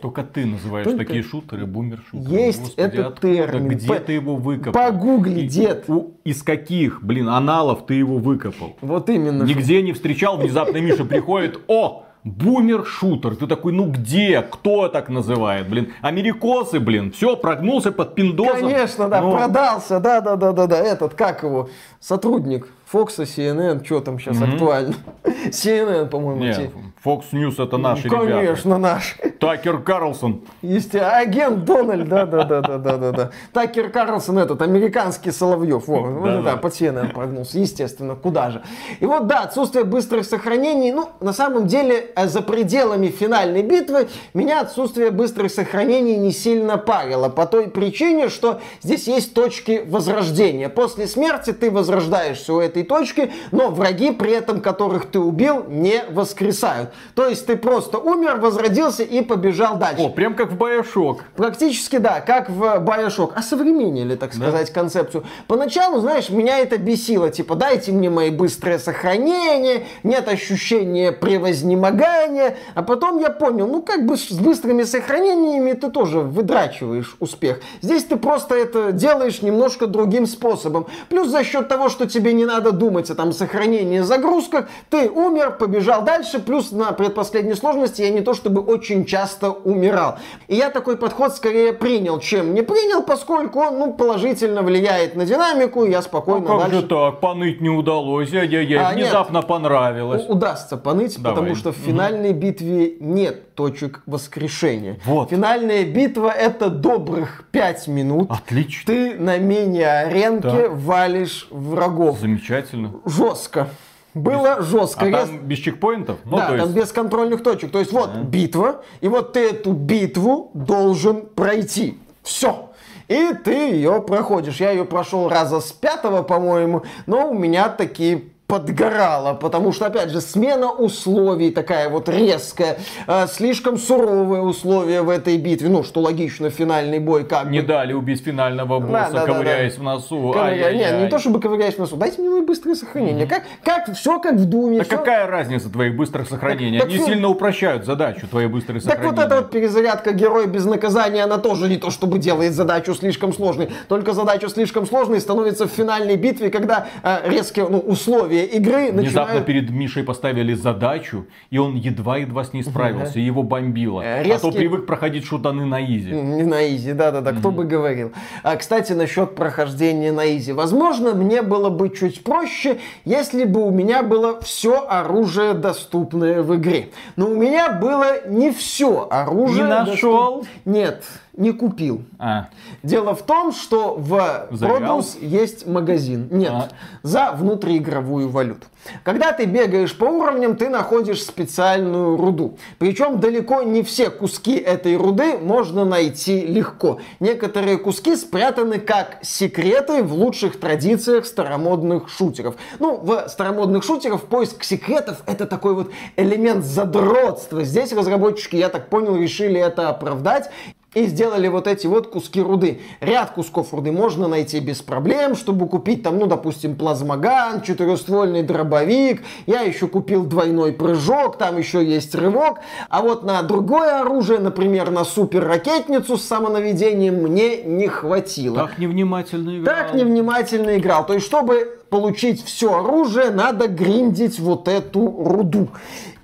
Только 0.00 0.24
ты 0.24 0.44
называешь 0.46 0.84
Только- 0.84 1.04
такие 1.04 1.22
шутеры 1.22 1.64
бумер-шутеры. 1.64 2.34
Есть 2.34 2.60
Господи, 2.60 2.80
этот 2.80 3.06
откуда? 3.06 3.20
термин. 3.34 3.68
Где 3.68 3.86
По- 3.86 4.00
ты 4.00 4.12
его 4.14 4.34
выкопал? 4.34 4.72
погугли, 4.72 5.40
И- 5.42 5.46
дед. 5.46 5.84
у- 5.88 6.14
из 6.24 6.42
каких, 6.42 7.04
блин, 7.04 7.28
аналов 7.28 7.86
ты 7.86 7.94
его 7.94 8.18
выкопал? 8.18 8.74
Вот 8.80 9.08
именно. 9.08 9.44
Нигде 9.44 9.80
не 9.80 9.92
встречал, 9.92 10.38
внезапно 10.38 10.78
Миша 10.78 11.04
приходит, 11.04 11.60
о, 11.68 12.04
бумер-шутер. 12.24 13.36
Ты 13.36 13.46
такой, 13.46 13.72
ну 13.72 13.86
где? 13.86 14.42
Кто 14.42 14.88
так 14.88 15.08
называет? 15.08 15.68
Блин, 15.68 15.92
америкосы, 16.02 16.78
блин, 16.80 17.12
все, 17.12 17.36
прогнулся 17.36 17.92
под 17.92 18.14
пиндосом. 18.14 18.60
Конечно, 18.60 19.08
да, 19.08 19.20
Ну, 19.20 19.32
продался, 19.32 19.98
да, 20.00 20.20
да, 20.20 20.36
да, 20.36 20.52
да, 20.52 20.66
да, 20.66 20.78
этот, 20.78 21.14
как 21.14 21.42
его, 21.42 21.68
сотрудник 22.00 22.68
Фокса, 22.86 23.22
CNN, 23.22 23.84
что 23.84 24.00
там 24.00 24.18
сейчас 24.18 24.40
актуально? 24.40 24.94
CNN, 25.24 26.06
по-моему, 26.06 26.42
Не, 26.44 26.54
те- 26.54 26.70
Fox 27.04 27.24
News 27.32 27.60
это 27.60 27.78
наши 27.78 28.06
ребята. 28.06 28.26
Конечно, 28.26 28.78
наш. 28.78 29.16
Такер 29.40 29.78
Карлсон. 29.78 30.42
Естественно, 30.62 31.16
агент 31.16 31.64
Дональд, 31.64 32.08
да, 32.08 32.26
да, 32.26 32.44
да, 32.44 32.60
да, 32.60 32.78
да, 32.78 32.96
да, 32.96 33.10
да. 33.10 33.30
Такер 33.52 33.90
Карлсон 33.90 34.38
этот, 34.38 34.62
американский 34.62 35.32
Соловьев, 35.32 35.88
во, 35.88 36.00
вот 36.02 36.24
Да, 36.24 36.36
да, 36.36 36.42
да. 36.52 36.56
по 36.58 36.68
CNN 36.68 37.12
прогнулся, 37.12 37.58
естественно, 37.58 38.14
куда 38.14 38.50
же. 38.50 38.62
И 39.00 39.06
вот, 39.06 39.26
да, 39.26 39.40
отсутствие 39.40 39.84
быстрых 39.84 40.26
сохранений, 40.26 40.92
ну, 40.92 41.08
на 41.18 41.32
самом 41.32 41.66
деле, 41.66 42.12
э, 42.14 42.28
за 42.28 42.40
пределами 42.40 43.08
финальной 43.08 43.62
битвы 43.62 44.08
меня 44.32 44.60
отсутствие 44.60 45.10
быстрых 45.10 45.50
сохранений 45.50 46.16
не 46.16 46.30
сильно 46.30 46.78
парило, 46.78 47.28
по 47.28 47.46
той 47.46 47.68
причине, 47.68 48.28
что 48.28 48.60
здесь 48.80 49.08
есть 49.08 49.34
точки 49.34 49.82
возрождения. 49.84 50.68
После 50.68 51.08
смерти 51.08 51.52
ты 51.52 51.68
возрождаешься 51.68 52.54
у 52.54 52.60
этой 52.60 52.84
точки, 52.84 53.32
но 53.50 53.70
враги, 53.70 54.12
при 54.12 54.30
этом 54.30 54.60
которых 54.60 55.06
ты 55.06 55.18
убил, 55.18 55.64
не 55.68 56.04
воскресают. 56.10 56.91
То 57.14 57.26
есть 57.26 57.46
ты 57.46 57.56
просто 57.56 57.98
умер, 57.98 58.36
возродился 58.36 59.02
и 59.02 59.22
побежал 59.22 59.76
дальше. 59.76 60.02
О, 60.02 60.08
прям 60.08 60.34
как 60.34 60.52
в 60.52 60.56
Bioshock. 60.56 61.20
Практически 61.36 61.98
да, 61.98 62.20
как 62.20 62.50
в 62.50 62.62
Bioshock. 62.62 63.32
А 63.34 63.42
современнили, 63.42 64.16
так 64.16 64.34
сказать, 64.34 64.72
концепцию. 64.72 65.24
Поначалу, 65.46 66.00
знаешь, 66.00 66.30
меня 66.30 66.58
это 66.58 66.78
бесило. 66.78 67.30
Типа, 67.30 67.54
дайте 67.54 67.92
мне 67.92 68.10
мои 68.10 68.30
быстрые 68.30 68.78
сохранения, 68.78 69.86
нет 70.02 70.28
ощущения 70.28 71.12
превознемогания. 71.12 72.56
А 72.74 72.82
потом 72.82 73.18
я 73.18 73.30
понял, 73.30 73.66
ну 73.66 73.82
как 73.82 74.06
бы 74.06 74.16
с 74.16 74.30
быстрыми 74.30 74.82
сохранениями 74.82 75.72
ты 75.72 75.90
тоже 75.90 76.20
выдрачиваешь 76.20 77.16
успех. 77.20 77.60
Здесь 77.80 78.04
ты 78.04 78.16
просто 78.16 78.54
это 78.54 78.92
делаешь 78.92 79.42
немножко 79.42 79.86
другим 79.86 80.26
способом. 80.26 80.86
Плюс 81.08 81.28
за 81.28 81.44
счет 81.44 81.68
того, 81.68 81.88
что 81.88 82.06
тебе 82.06 82.32
не 82.32 82.44
надо 82.44 82.72
думать 82.72 83.10
о 83.10 83.14
там 83.14 83.32
сохранении 83.32 84.00
загрузках, 84.00 84.68
ты 84.90 85.08
умер, 85.10 85.56
побежал 85.58 86.02
дальше. 86.02 86.38
Плюс 86.38 86.70
на 86.82 86.92
предпоследней 86.92 87.54
сложности 87.54 88.02
я 88.02 88.10
не 88.10 88.20
то 88.20 88.34
чтобы 88.34 88.60
очень 88.60 89.04
часто 89.04 89.50
умирал. 89.50 90.16
И 90.48 90.56
я 90.56 90.70
такой 90.70 90.96
подход 90.96 91.34
скорее 91.34 91.72
принял, 91.72 92.18
чем 92.18 92.54
не 92.54 92.62
принял, 92.62 93.02
поскольку 93.02 93.60
он 93.60 93.78
ну, 93.78 93.92
положительно 93.94 94.62
влияет 94.62 95.14
на 95.14 95.24
динамику, 95.24 95.84
и 95.84 95.90
я 95.90 96.02
спокойно 96.02 96.46
как 96.46 96.58
дальше 96.60 96.80
же 96.80 96.82
так? 96.86 97.20
Поныть 97.20 97.60
не 97.60 97.68
удалось. 97.68 98.32
Ай-яй-яй, 98.34 98.78
А, 98.84 98.94
нет. 98.94 99.06
внезапно 99.06 99.42
понравилось. 99.42 100.24
у- 100.28 100.32
удастся 100.32 100.76
поныть, 100.76 101.20
Давай. 101.20 101.36
потому 101.38 101.54
что 101.56 101.72
в 101.72 101.76
финальной 101.76 102.32
битве 102.32 102.96
нет 103.00 103.54
точек 103.54 104.02
воскрешения. 104.06 104.98
Вот. 105.04 105.30
Финальная 105.30 105.84
битва 105.84 106.30
это 106.30 106.68
добрых 106.70 107.44
5 107.52 107.86
минут. 107.88 108.30
Отлично. 108.30 108.82
Ты 108.92 109.14
на 109.18 109.38
мини-аренке 109.38 110.48
Так. 110.48 110.72
валишь 110.72 111.46
врагов. 111.50 112.18
Замечательно. 112.20 112.90
Жестко. 113.04 113.68
Было 114.14 114.60
жестко. 114.62 115.04
А 115.04 115.08
Я- 115.08 115.26
там 115.26 115.38
без 115.38 115.58
чекпоинтов? 115.58 116.18
Ну, 116.24 116.36
да, 116.36 116.48
то 116.48 116.56
там 116.58 116.66
есть... 116.66 116.76
без 116.76 116.92
контрольных 116.92 117.42
точек. 117.42 117.70
То 117.70 117.78
есть 117.78 117.92
вот 117.92 118.10
битва, 118.10 118.82
и 119.00 119.08
вот 119.08 119.32
ты 119.32 119.50
эту 119.50 119.72
битву 119.72 120.50
должен 120.54 121.26
пройти. 121.26 121.98
Все. 122.22 122.70
И 123.08 123.32
ты 123.44 123.52
ее 123.52 124.02
проходишь. 124.02 124.60
Я 124.60 124.70
ее 124.70 124.84
прошел 124.84 125.28
раза 125.28 125.60
с 125.60 125.72
пятого, 125.72 126.22
по-моему, 126.22 126.82
но 127.06 127.30
у 127.30 127.34
меня 127.34 127.68
такие 127.68 128.24
подгорало, 128.52 129.32
потому 129.32 129.72
что, 129.72 129.86
опять 129.86 130.10
же, 130.10 130.20
смена 130.20 130.70
условий 130.70 131.50
такая 131.50 131.88
вот 131.88 132.06
резкая, 132.10 132.76
э, 133.06 133.26
слишком 133.26 133.78
суровые 133.78 134.42
условия 134.42 135.00
в 135.00 135.08
этой 135.08 135.38
битве, 135.38 135.70
ну, 135.70 135.82
что 135.82 136.00
логично, 136.02 136.50
финальный 136.50 136.98
бой 136.98 137.24
как 137.24 137.46
Не 137.48 137.60
бы. 137.60 137.66
дали 137.66 137.94
убить 137.94 138.22
финального 138.22 138.78
босса, 138.78 139.10
да, 139.10 139.20
да, 139.20 139.32
ковыряясь 139.32 139.78
в 139.78 139.82
носу. 139.82 140.32
Ковыря-. 140.36 140.74
Нет, 140.74 141.00
не 141.00 141.08
то 141.08 141.18
чтобы 141.18 141.40
ковыряешь 141.40 141.76
в 141.76 141.78
носу, 141.78 141.96
дайте 141.96 142.20
мне 142.20 142.28
мои 142.28 142.42
быстрые 142.42 142.74
сохранения. 142.76 143.26
Как, 143.26 143.44
как, 143.64 143.96
все 143.96 144.18
как 144.18 144.34
в 144.34 144.44
Думе. 144.44 144.78
Да 144.78 144.84
всё- 144.84 144.98
какая 144.98 145.26
разница 145.26 145.70
твоих 145.70 145.96
быстрых 145.96 146.28
сохранений? 146.28 146.78
так 146.78 146.88
Они 146.88 146.98
фи- 146.98 147.04
сильно 147.06 147.28
упрощают 147.28 147.86
задачу, 147.86 148.26
твои 148.28 148.48
быстрые 148.48 148.82
Так 148.82 148.90
сохранения. 148.92 149.16
вот 149.16 149.26
эта 149.26 149.36
вот 149.36 149.50
перезарядка 149.50 150.12
героя 150.12 150.46
без 150.46 150.66
наказания, 150.66 151.24
она 151.24 151.38
тоже 151.38 151.70
не 151.70 151.78
то 151.78 151.90
чтобы 151.90 152.18
делает 152.18 152.52
задачу 152.52 152.94
слишком 152.94 153.32
сложной. 153.32 153.70
Только 153.88 154.12
задача 154.12 154.50
слишком 154.50 154.86
сложной 154.86 155.20
становится 155.22 155.66
в 155.66 155.70
финальной 155.70 156.16
битве, 156.16 156.50
когда 156.50 156.88
э, 157.02 157.20
резкие 157.30 157.66
ну, 157.66 157.78
условия 157.78 158.41
игры 158.44 158.90
Внезапно 158.92 159.34
начинают... 159.34 159.46
перед 159.46 159.70
Мишей 159.70 160.02
поставили 160.04 160.54
задачу, 160.54 161.26
и 161.50 161.58
он 161.58 161.74
едва-едва 161.76 162.44
с 162.44 162.52
ней 162.52 162.62
справился, 162.62 163.18
и 163.18 163.22
его 163.22 163.42
бомбило. 163.42 164.00
Э, 164.02 164.20
А 164.20 164.22
то 164.22 164.28
резкий- 164.28 164.52
привык 164.52 164.86
проходить 164.86 165.24
шутаны 165.24 165.64
на 165.66 165.84
easy. 165.84 166.10
Не 166.12 166.42
на 166.44 166.66
easy, 166.74 166.92
да-да-да, 166.92 167.32
кто 167.32 167.50
бы 167.50 167.64
говорил. 167.64 168.12
А, 168.42 168.56
кстати, 168.56 168.92
насчет 168.92 169.34
прохождения 169.34 170.12
на 170.12 170.36
easy. 170.36 170.52
Возможно, 170.52 171.14
мне 171.14 171.42
было 171.42 171.70
бы 171.70 171.90
чуть 171.90 172.22
проще, 172.24 172.78
если 173.04 173.44
бы 173.44 173.66
у 173.66 173.70
меня 173.70 174.02
было 174.02 174.40
все 174.40 174.86
оружие, 174.88 175.54
доступное 175.54 176.42
в 176.42 176.54
игре. 176.56 176.90
Но 177.16 177.26
у 177.30 177.34
меня 177.36 177.72
было 177.72 178.26
не 178.28 178.50
все 178.52 179.08
оружие. 179.10 179.64
Не 179.64 179.68
нашел? 179.68 180.36
доступ- 180.38 180.48
Нет, 180.64 181.04
не 181.34 181.52
купил. 181.52 182.02
А, 182.18 182.48
Дело 182.82 183.14
в 183.14 183.22
том, 183.22 183.52
что 183.52 183.94
в 183.96 184.48
Завял? 184.50 184.98
Produce 184.98 185.24
есть 185.24 185.66
магазин. 185.66 186.28
Нет, 186.30 186.52
А. 186.52 186.68
за 187.02 187.32
внутриигровую 187.32 188.28
валюту. 188.28 188.66
Когда 189.04 189.32
ты 189.32 189.44
бегаешь 189.44 189.96
по 189.96 190.04
уровням, 190.04 190.56
ты 190.56 190.68
находишь 190.68 191.22
специальную 191.22 192.16
руду. 192.16 192.58
Причем 192.78 193.20
далеко 193.20 193.62
не 193.62 193.82
все 193.82 194.10
куски 194.10 194.56
этой 194.56 194.96
руды 194.96 195.38
можно 195.38 195.84
найти 195.84 196.44
легко. 196.44 196.98
Некоторые 197.20 197.78
куски 197.78 198.16
спрятаны 198.16 198.78
как 198.80 199.18
секреты 199.22 200.02
в 200.02 200.12
лучших 200.12 200.58
традициях 200.58 201.26
старомодных 201.26 202.08
шутеров. 202.08 202.56
Ну, 202.80 202.96
в 202.96 203.28
старомодных 203.28 203.84
шутерах 203.84 204.22
поиск 204.22 204.64
секретов 204.64 205.22
это 205.26 205.46
такой 205.46 205.74
вот 205.74 205.92
элемент 206.16 206.64
задротства. 206.64 207.62
Здесь 207.64 207.92
разработчики, 207.92 208.56
я 208.56 208.68
так 208.68 208.88
понял, 208.88 209.16
решили 209.16 209.60
это 209.60 209.88
оправдать 209.90 210.50
и 210.94 211.06
сделали 211.06 211.48
вот 211.48 211.66
эти 211.66 211.86
вот 211.86 212.08
куски 212.08 212.40
руды. 212.40 212.80
Ряд 213.00 213.30
кусков 213.30 213.72
руды 213.72 213.92
можно 213.92 214.28
найти 214.28 214.60
без 214.60 214.82
проблем, 214.82 215.36
чтобы 215.36 215.66
купить 215.66 216.02
там, 216.02 216.18
ну, 216.18 216.26
допустим, 216.26 216.76
плазмоган, 216.76 217.62
четырехствольный 217.62 218.42
дробовик. 218.42 219.22
Я 219.46 219.62
еще 219.62 219.88
купил 219.88 220.24
двойной 220.24 220.72
прыжок, 220.72 221.38
там 221.38 221.58
еще 221.58 221.84
есть 221.84 222.14
рывок. 222.14 222.58
А 222.88 223.00
вот 223.00 223.24
на 223.24 223.42
другое 223.42 224.00
оружие, 224.00 224.38
например, 224.38 224.90
на 224.90 225.04
супер 225.04 225.44
ракетницу 225.44 226.16
с 226.16 226.24
самонаведением 226.24 227.22
мне 227.22 227.62
не 227.62 227.88
хватило. 227.88 228.56
так 228.56 228.78
невнимательно 228.78 229.58
играл. 229.58 229.76
Так 229.76 229.94
невнимательно 229.94 230.76
играл. 230.76 231.06
То 231.06 231.14
есть, 231.14 231.26
чтобы 231.26 231.78
получить 231.88 232.42
все 232.44 232.74
оружие, 232.74 233.30
надо 233.30 233.68
гриндить 233.68 234.38
вот 234.38 234.66
эту 234.66 235.14
руду. 235.24 235.68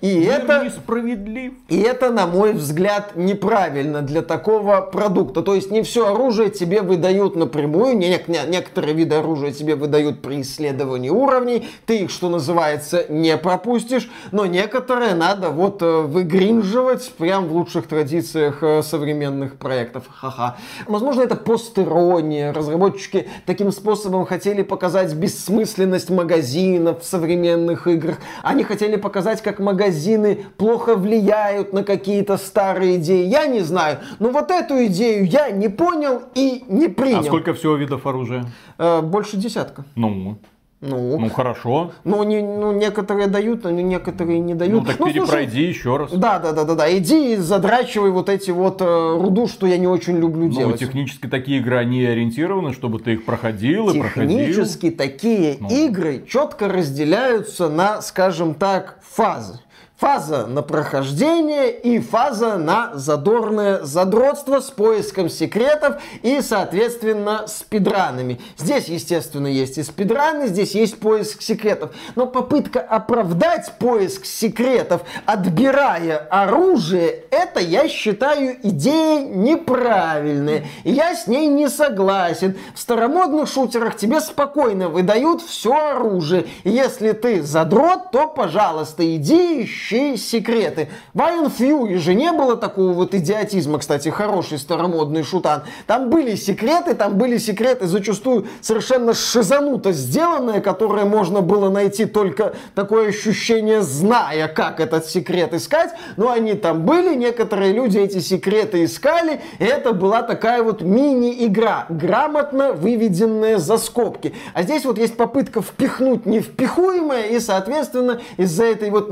И 0.01 0.21
Мир 0.21 0.33
это... 0.33 0.65
несправедлив. 0.65 1.53
И 1.69 1.81
это, 1.81 2.11
на 2.11 2.27
мой 2.27 2.53
взгляд, 2.53 3.17
неправильно 3.17 4.03
для 4.03 4.23
такого 4.23 4.81
продукта. 4.81 5.43
То 5.43 5.55
есть 5.55 5.71
не 5.71 5.83
все 5.83 6.13
оружие 6.13 6.51
тебе 6.51 6.83
выдают 6.83 7.35
напрямую, 7.37 7.97
не, 7.97 8.09
не- 8.09 8.47
некоторые 8.49 8.95
виды 8.95 9.17
оружия 9.17 9.51
тебе 9.53 9.75
выдают 9.75 10.23
при 10.23 10.43
исследовании 10.43 11.11
уровней, 11.11 11.69
ты 11.87 11.99
их, 11.99 12.11
что 12.11 12.29
называется, 12.29 13.07
не 13.09 13.37
пропустишь, 13.37 14.11
но 14.31 14.47
некоторые 14.47 15.15
надо 15.15 15.51
вот 15.51 15.83
э, 15.83 16.03
выгринживать 16.03 17.11
прям 17.19 17.49
в 17.49 17.53
лучших 17.53 17.87
традициях 17.89 18.63
э, 18.63 18.83
современных 18.83 19.57
проектов. 19.57 20.05
Ха-ха. 20.09 20.57
Возможно, 20.87 21.23
это 21.23 21.35
постерония. 21.35 22.53
Разработчики 22.53 23.29
таким 23.47 23.73
способом 23.73 24.27
хотели 24.27 24.63
показать 24.63 25.13
бессмысленность 25.15 26.11
магазинов 26.11 27.03
в 27.03 27.05
современных 27.05 27.87
играх. 27.87 28.19
Они 28.43 28.63
хотели 28.63 28.97
показать, 28.97 29.43
как 29.43 29.59
магазины 29.89 30.45
плохо 30.57 30.95
влияют 30.97 31.73
на 31.73 31.83
какие-то 31.83 32.37
старые 32.37 32.97
идеи. 32.97 33.27
Я 33.27 33.47
не 33.47 33.61
знаю. 33.61 33.99
Но 34.19 34.31
вот 34.31 34.51
эту 34.51 34.87
идею 34.87 35.27
я 35.27 35.51
не 35.51 35.69
понял 35.69 36.23
и 36.35 36.65
не 36.69 36.89
принял. 36.89 37.21
А 37.21 37.25
сколько 37.25 37.55
всего 37.55 37.75
видов 37.75 38.07
оружия? 38.07 38.45
Э, 38.79 39.01
больше 39.01 39.37
десятка. 39.37 39.85
Ну, 39.97 40.39
Ну, 40.81 41.19
ну 41.19 41.29
хорошо. 41.29 41.91
ну, 42.05 42.23
не, 42.23 42.41
ну, 42.41 42.71
некоторые 42.73 43.27
дают, 43.27 43.65
но 43.65 43.71
некоторые 43.71 44.39
не 44.39 44.55
дают. 44.55 44.83
Ну 44.83 44.87
так 44.87 44.97
слушай, 44.97 45.15
перепройди 45.15 45.63
еще 45.65 45.97
раз. 45.97 46.13
Да, 46.13 46.39
да, 46.39 46.53
да, 46.53 46.63
да, 46.63 46.75
да. 46.77 46.97
Иди 46.97 47.33
и 47.33 47.37
задрачивай 47.37 48.11
вот 48.11 48.29
эти 48.29 48.53
вот 48.53 48.81
э, 48.81 49.19
руду, 49.21 49.49
что 49.49 49.67
я 49.67 49.77
не 49.77 49.89
очень 49.89 50.19
люблю 50.19 50.47
Ну, 50.47 50.53
делать. 50.53 50.79
технически 50.79 51.27
такие 51.27 51.59
игры, 51.59 51.79
они 51.79 52.05
ориентированы, 52.05 52.73
чтобы 52.73 53.01
ты 53.01 53.15
их 53.15 53.25
проходил 53.25 53.91
и 53.91 53.99
проходил. 53.99 54.39
Технически 54.39 54.91
такие 54.91 55.57
Ну. 55.59 55.69
игры 55.69 56.25
четко 56.29 56.69
разделяются 56.69 57.69
на, 57.69 58.01
скажем 58.01 58.55
так, 58.55 59.01
фазы. 59.03 59.59
Фаза 59.99 60.47
на 60.47 60.63
прохождение 60.63 61.73
и 61.73 61.99
фаза 61.99 62.57
на 62.57 62.93
задорное 62.95 63.83
задротство 63.83 64.61
с 64.61 64.71
поиском 64.71 65.29
секретов 65.29 65.97
и, 66.23 66.41
соответственно, 66.41 67.49
спидранами. 67.49 68.41
Здесь, 68.57 68.85
естественно, 68.85 69.49
есть 69.49 69.77
и 69.77 69.83
спидраны, 69.83 70.47
здесь 70.47 70.77
есть 70.77 71.01
поиск 71.01 71.43
секретов. 71.43 71.91
Но 72.15 72.27
попытка 72.27 72.79
оправдать 72.79 73.73
поиск 73.81 74.25
секретов, 74.25 75.01
отбирая 75.27 76.19
оружие, 76.31 77.25
это, 77.33 77.59
я 77.59 77.89
считаю, 77.89 78.57
идея 78.63 79.25
неправильная. 79.25 80.67
И 80.85 80.93
я 80.93 81.17
с 81.17 81.27
ней 81.27 81.49
не 81.49 81.69
согласен. 81.69 82.57
В 82.73 82.79
старомодных 82.79 83.49
шутерах 83.49 83.97
тебе 83.97 84.21
спокойно 84.21 84.91
выдают 84.91 85.43
все 85.43 85.75
оружие. 85.75 86.47
И 86.63 86.71
если 86.71 87.11
ты 87.11 87.43
задрот, 87.43 88.13
то, 88.13 88.29
пожалуйста, 88.29 89.05
иди 89.17 89.61
ищи 89.89 90.17
секреты. 90.17 90.89
В 91.15 91.19
Iron 91.19 91.51
Fury 91.57 91.97
же 91.99 92.15
не 92.15 92.31
было 92.33 92.57
такого 92.57 92.93
вот 92.93 93.15
идиотизма, 93.15 93.79
кстати, 93.79 94.09
хороший 94.09 94.59
старомодный 94.59 95.23
шутан. 95.23 95.63
Там 95.87 96.11
были 96.11 96.35
секреты, 96.35 96.95
там 96.95 97.17
были 97.17 97.39
секреты 97.39 97.87
зачастую 97.87 98.47
совершенно 98.61 99.15
шизануто 99.15 99.93
сделанные, 99.93 100.61
которые 100.61 101.05
можно 101.05 101.41
было 101.41 101.71
найти 101.71 102.05
только 102.05 102.55
такое 102.75 103.09
ощущение, 103.09 103.83
зная, 103.83 104.49
как 104.49 104.81
этот 104.81 105.07
секрет 105.07 105.55
искать. 105.55 105.91
Но 106.17 106.31
они 106.31 106.55
там 106.55 106.85
были, 106.85 107.15
некоторые 107.15 107.73
люди 107.73 107.99
эти 107.99 108.19
секреты 108.19 108.85
искали, 108.85 109.41
и 109.59 109.65
это 109.65 109.93
была 109.93 110.23
такая 110.23 110.63
вот 110.63 110.83
мини-игра, 110.83 111.87
грамотно 111.89 112.73
выведенная 112.73 113.59
за 113.59 113.79
скобки. 113.79 114.35
А 114.55 114.63
здесь 114.63 114.85
вот 114.85 114.99
есть 114.99 115.17
попытка 115.17 115.63
впихнуть 115.63 116.27
невпихуемое, 116.27 117.25
и, 117.29 117.41
соответственно, 117.41 118.21
из-за 118.37 118.65
этой 118.65 118.91
вот 118.91 119.11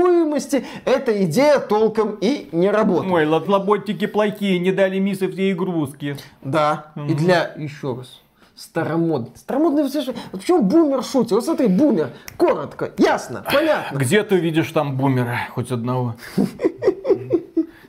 невпихуемости 0.00 0.64
эта 0.84 1.24
идея 1.24 1.58
толком 1.58 2.16
и 2.20 2.48
не 2.52 2.70
работает. 2.70 3.12
Ой, 3.12 3.26
лаботники 3.26 4.06
плохие, 4.06 4.58
не 4.58 4.72
дали 4.72 4.98
миссы 4.98 5.28
все 5.30 5.52
игрушки. 5.52 6.16
Да, 6.42 6.92
и 7.08 7.14
для, 7.14 7.54
еще 7.56 7.94
раз, 7.94 8.20
старомодный. 8.54 9.32
Старомодный, 9.36 9.88
слушай, 9.90 10.14
вот 10.32 10.40
почему 10.40 10.62
бумер 10.62 11.02
шутит? 11.02 11.32
Вот 11.32 11.44
смотри, 11.44 11.68
бумер, 11.68 12.10
коротко, 12.36 12.92
ясно, 12.98 13.44
понятно. 13.50 13.96
Где 13.96 14.22
ты 14.22 14.36
видишь 14.36 14.70
там 14.72 14.96
бумера? 14.96 15.38
Хоть 15.50 15.70
одного. 15.70 16.16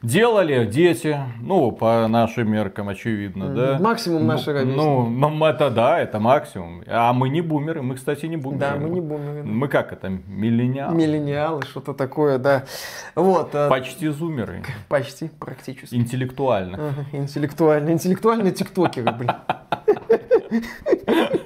Делали 0.02 0.66
дети, 0.66 1.16
ну, 1.42 1.72
по 1.72 2.08
нашим 2.08 2.52
меркам, 2.52 2.90
очевидно, 2.90 3.50
да? 3.50 3.78
Максимум 3.80 4.26
нашей 4.26 4.54
ровесники. 4.54 4.76
Ну, 4.78 5.06
м- 5.28 5.44
это 5.44 5.70
да, 5.70 6.00
это 6.00 6.20
максимум. 6.20 6.84
А 6.88 7.14
мы 7.14 7.30
не 7.30 7.42
бумеры, 7.42 7.84
мы, 7.84 7.96
кстати, 7.96 8.26
не 8.26 8.36
бумеры. 8.36 8.60
Да, 8.60 8.76
мы 8.78 8.90
не 8.90 9.00
бумеры. 9.00 9.44
Мы 9.44 9.68
как 9.68 9.94
это, 9.94 10.10
миллениалы? 10.10 10.96
Миллениалы, 10.96 11.62
что-то 11.64 11.94
такое, 11.94 12.40
да. 12.40 12.64
Вот, 13.14 13.54
э, 13.54 13.70
Почти 13.70 14.08
зумеры. 14.08 14.64
почти, 14.90 15.30
практически. 15.40 15.94
Интеллектуально. 15.94 16.78
Ага, 16.90 17.06
Интеллектуальные, 17.18 17.94
интеллектуальные 17.94 18.54
тиктокеры, 18.54 19.12
блин. 19.12 19.32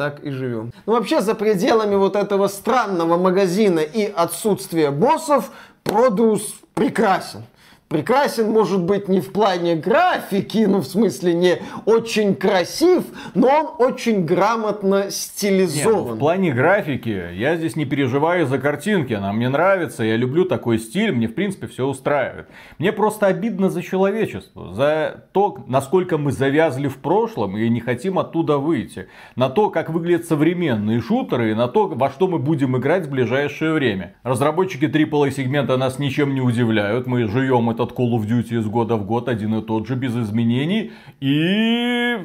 Так 0.00 0.20
и 0.20 0.30
живем. 0.30 0.72
Ну, 0.86 0.94
вообще, 0.94 1.20
за 1.20 1.34
пределами 1.34 1.94
вот 1.94 2.16
этого 2.16 2.48
странного 2.48 3.18
магазина 3.18 3.80
и 3.80 4.10
отсутствия 4.10 4.90
боссов, 4.90 5.50
Produce 5.84 6.54
прекрасен. 6.72 7.42
Прекрасен, 7.90 8.52
может 8.52 8.84
быть, 8.84 9.08
не 9.08 9.20
в 9.20 9.32
плане 9.32 9.74
графики, 9.74 10.58
ну, 10.58 10.78
в 10.78 10.86
смысле, 10.86 11.34
не 11.34 11.58
очень 11.86 12.36
красив, 12.36 13.02
но 13.34 13.48
он 13.48 13.84
очень 13.84 14.24
грамотно 14.24 15.06
Нет, 15.06 15.12
стилизован. 15.12 16.14
в 16.14 16.18
плане 16.20 16.52
графики 16.52 17.32
я 17.34 17.56
здесь 17.56 17.74
не 17.74 17.86
переживаю 17.86 18.46
за 18.46 18.60
картинки, 18.60 19.12
она 19.12 19.32
мне 19.32 19.48
нравится, 19.48 20.04
я 20.04 20.14
люблю 20.14 20.44
такой 20.44 20.78
стиль, 20.78 21.10
мне 21.10 21.26
в 21.26 21.34
принципе 21.34 21.66
все 21.66 21.84
устраивает. 21.84 22.46
Мне 22.78 22.92
просто 22.92 23.26
обидно 23.26 23.70
за 23.70 23.82
человечество, 23.82 24.72
за 24.72 25.24
то, 25.32 25.58
насколько 25.66 26.16
мы 26.16 26.30
завязли 26.30 26.86
в 26.86 26.98
прошлом 26.98 27.56
и 27.56 27.68
не 27.68 27.80
хотим 27.80 28.20
оттуда 28.20 28.58
выйти, 28.58 29.08
на 29.34 29.48
то, 29.48 29.68
как 29.68 29.90
выглядят 29.90 30.26
современные 30.26 31.00
шутеры 31.00 31.50
и 31.50 31.54
на 31.54 31.66
то, 31.66 31.88
во 31.88 32.08
что 32.08 32.28
мы 32.28 32.38
будем 32.38 32.76
играть 32.76 33.06
в 33.06 33.10
ближайшее 33.10 33.72
время. 33.72 34.14
Разработчики 34.22 34.84
AAA 34.84 35.32
сегмента 35.32 35.76
нас 35.76 35.98
ничем 35.98 36.36
не 36.36 36.40
удивляют, 36.40 37.08
мы 37.08 37.26
жуем 37.26 37.68
этот 37.82 37.96
Call 37.96 38.12
of 38.12 38.26
Duty 38.26 38.58
из 38.58 38.66
года 38.66 38.96
в 38.96 39.06
год 39.06 39.28
один 39.28 39.54
и 39.54 39.62
тот 39.62 39.86
же, 39.86 39.94
без 39.96 40.16
изменений, 40.16 40.92
и 41.20 42.18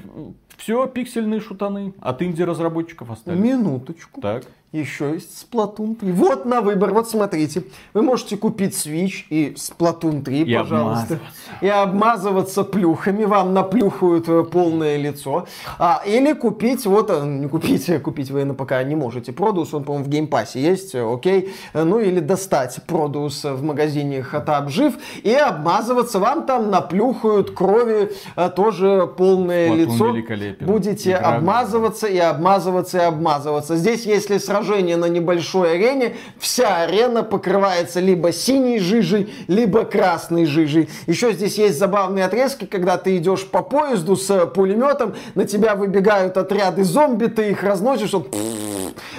все, 0.58 0.88
пиксельные 0.88 1.40
шутаны 1.40 1.94
от 2.00 2.22
инди-разработчиков 2.22 3.12
остались. 3.12 3.40
Минуточку. 3.40 4.22
Так. 4.22 4.46
Еще 4.80 5.14
есть 5.14 5.48
Splatoon 5.52 5.96
3. 5.96 6.12
Вот 6.12 6.46
на 6.46 6.62
выбор, 6.62 6.94
вот 6.94 7.10
смотрите. 7.10 7.64
Вы 7.94 8.02
можете 8.02 8.38
купить 8.38 8.74
Switch 8.74 9.26
и 9.30 9.56
Splatoon 9.56 10.24
3, 10.24 10.42
И 10.42 10.56
пожалуйста. 10.56 11.20
И 11.62 11.68
обмазываться 11.68 12.64
плюхами. 12.64 13.26
Вам 13.26 13.54
наплюхают 13.54 14.28
э, 14.28 14.44
полное 14.44 14.98
лицо. 14.98 15.48
А, 15.80 16.02
или 16.06 16.34
купить, 16.34 16.86
вот, 16.86 17.10
э, 17.10 17.26
не 17.26 17.48
купить, 17.48 17.90
э, 17.90 18.00
купить 18.06 18.32
вы 18.32 18.54
пока 18.54 18.84
не 18.84 18.96
можете. 18.96 19.32
Prodeus, 19.32 19.74
он, 19.74 19.84
по-моему, 19.84 20.06
в 20.06 20.10
геймпассе 20.10 20.62
есть, 20.62 20.96
э, 20.96 21.14
окей. 21.14 21.54
Ну, 21.74 22.00
или 22.00 22.20
достать 22.20 22.80
Prodeus 22.88 23.44
в 23.44 23.64
магазине 23.64 24.24
Хатаб 24.24 24.70
Жив 24.70 24.96
и 25.24 25.34
обмазываться. 25.34 26.20
Вам 26.20 26.46
там 26.46 26.70
наплюхают 26.70 27.52
крови, 27.52 28.12
тоже 28.56 29.08
полное 29.18 29.70
Splatoon 29.70 29.76
лицо. 29.76 30.66
Будете 30.66 31.12
Игра 31.12 31.36
обмазываться 31.36 32.08
и 32.08 32.18
обмазываться 32.18 32.98
и 32.98 33.02
обмазываться. 33.02 33.76
Здесь, 33.76 34.06
если 34.06 34.38
сражение 34.66 34.98
на 34.98 35.06
небольшой 35.06 35.76
арене, 35.76 36.16
вся 36.40 36.84
арена 36.84 37.24
покрывается 37.24 38.00
либо 38.00 38.32
синей 38.32 38.80
жижей, 38.80 39.34
либо 39.48 39.86
красной 39.86 40.46
жижей. 40.46 40.90
Еще 41.08 41.34
здесь 41.34 41.58
есть 41.58 41.78
забавные 41.78 42.26
отрезки, 42.26 42.66
когда 42.66 42.98
ты 42.98 43.18
идешь 43.18 43.46
по 43.46 43.62
поезду 43.62 44.16
с 44.16 44.46
пулеметом, 44.48 45.16
на 45.36 45.46
тебя 45.46 45.76
выбегают 45.76 46.38
отряды 46.38 46.84
зомби, 46.84 47.28
ты 47.28 47.52
их 47.52 47.64
разносишь, 47.64 48.14
он 48.14 48.28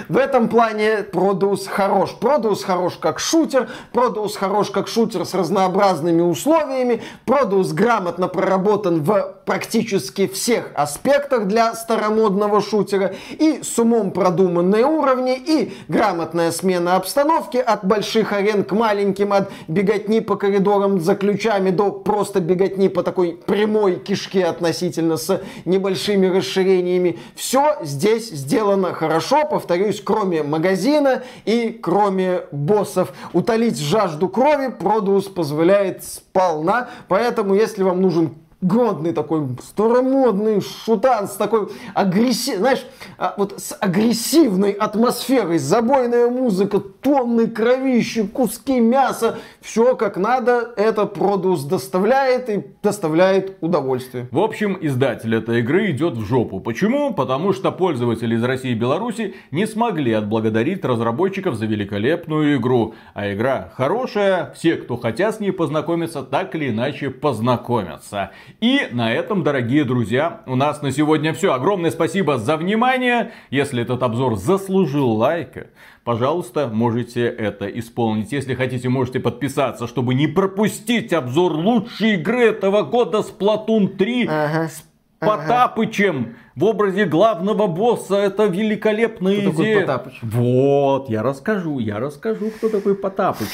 в 0.09 0.17
этом 0.17 0.49
плане 0.49 1.03
Продус 1.03 1.67
хорош. 1.67 2.15
Продус 2.19 2.63
хорош 2.63 2.93
как 2.99 3.19
шутер, 3.19 3.69
Продус 3.93 4.35
хорош 4.35 4.69
как 4.69 4.87
шутер 4.87 5.25
с 5.25 5.33
разнообразными 5.33 6.21
условиями, 6.21 7.01
Продус 7.25 7.71
грамотно 7.71 8.27
проработан 8.27 9.01
в 9.03 9.37
практически 9.45 10.27
всех 10.27 10.71
аспектах 10.75 11.47
для 11.47 11.73
старомодного 11.73 12.61
шутера, 12.61 13.15
и 13.31 13.61
с 13.63 13.79
умом 13.79 14.11
продуманные 14.11 14.85
уровни, 14.85 15.35
и 15.37 15.73
грамотная 15.87 16.51
смена 16.51 16.97
обстановки 16.97 17.57
от 17.57 17.85
больших 17.85 18.33
арен 18.33 18.65
к 18.65 18.73
маленьким, 18.73 19.31
от 19.31 19.49
беготни 19.67 20.19
по 20.19 20.35
коридорам 20.35 20.99
за 20.99 21.15
ключами 21.15 21.69
до 21.71 21.91
просто 21.91 22.41
беготни 22.41 22.89
по 22.89 23.03
такой 23.03 23.39
прямой 23.45 23.95
кишке 23.95 24.45
относительно 24.45 25.17
с 25.17 25.41
небольшими 25.65 26.27
расширениями. 26.27 27.17
Все 27.35 27.77
здесь 27.83 28.29
сделано 28.29 28.93
хорошо, 28.93 29.45
повторюсь, 29.67 30.01
кроме 30.01 30.43
магазина 30.43 31.23
и 31.43 31.77
кроме 31.81 32.43
боссов. 32.53 33.11
Утолить 33.33 33.77
жажду 33.77 34.29
крови 34.29 34.69
Продус 34.69 35.25
позволяет 35.25 36.05
сполна, 36.05 36.87
поэтому 37.09 37.53
если 37.53 37.83
вам 37.83 38.01
нужен 38.01 38.33
годный 38.61 39.13
такой 39.13 39.47
старомодный 39.63 40.61
шутан 40.61 41.27
с 41.27 41.35
такой 41.35 41.69
агрессивной, 41.93 42.59
знаешь, 42.59 42.85
а, 43.17 43.35
вот 43.37 43.55
с 43.57 43.75
агрессивной 43.79 44.71
атмосферой, 44.71 45.59
забойная 45.59 46.27
музыка, 46.29 46.79
тонны 46.79 47.47
кровищи, 47.47 48.25
куски 48.25 48.79
мяса, 48.79 49.37
все 49.61 49.95
как 49.95 50.17
надо, 50.17 50.73
это 50.75 51.05
Продус 51.05 51.63
доставляет 51.63 52.49
и 52.49 52.65
доставляет 52.81 53.57
удовольствие. 53.61 54.27
В 54.31 54.39
общем, 54.39 54.77
издатель 54.81 55.35
этой 55.35 55.59
игры 55.59 55.91
идет 55.91 56.15
в 56.15 56.25
жопу. 56.25 56.59
Почему? 56.59 57.13
Потому 57.13 57.53
что 57.53 57.71
пользователи 57.71 58.35
из 58.35 58.43
России 58.43 58.71
и 58.71 58.75
Беларуси 58.75 59.35
не 59.51 59.67
смогли 59.67 60.13
отблагодарить 60.13 60.83
разработчиков 60.83 61.55
за 61.55 61.65
великолепную 61.65 62.57
игру. 62.57 62.95
А 63.13 63.31
игра 63.31 63.71
хорошая, 63.75 64.53
все, 64.55 64.75
кто 64.75 64.97
хотят 64.97 65.35
с 65.35 65.39
ней 65.39 65.51
познакомиться, 65.51 66.23
так 66.23 66.55
или 66.55 66.69
иначе 66.69 67.09
познакомятся. 67.09 68.31
И 68.59 68.87
на 68.91 69.11
этом, 69.11 69.43
дорогие 69.43 69.83
друзья, 69.83 70.41
у 70.45 70.55
нас 70.55 70.81
на 70.81 70.91
сегодня 70.91 71.33
все. 71.33 71.53
Огромное 71.53 71.91
спасибо 71.91 72.37
за 72.37 72.57
внимание. 72.57 73.31
Если 73.49 73.81
этот 73.81 74.03
обзор 74.03 74.35
заслужил 74.35 75.11
лайка, 75.11 75.67
пожалуйста, 76.03 76.67
можете 76.67 77.25
это 77.27 77.67
исполнить. 77.67 78.31
Если 78.31 78.55
хотите, 78.55 78.89
можете 78.89 79.19
подписаться, 79.19 79.87
чтобы 79.87 80.13
не 80.13 80.27
пропустить 80.27 81.13
обзор 81.13 81.53
лучшей 81.53 82.15
игры 82.15 82.45
этого 82.45 82.83
года 82.83 83.19
Splatoon 83.19 83.95
3 83.97 84.27
Ага. 84.27 84.69
с 84.69 84.83
Потапычем 85.19 86.35
в 86.57 86.63
образе 86.63 87.05
главного 87.05 87.67
босса. 87.67 88.15
Это 88.15 88.45
великолепная 88.45 89.41
Кто 89.41 89.51
такой 89.51 89.65
идея. 89.65 89.81
Потапыч? 89.81 90.19
Вот, 90.23 91.09
я 91.09 91.21
расскажу, 91.21 91.77
я 91.77 91.99
расскажу, 91.99 92.49
кто 92.49 92.69
такой 92.69 92.95
Потапыч. 92.95 93.47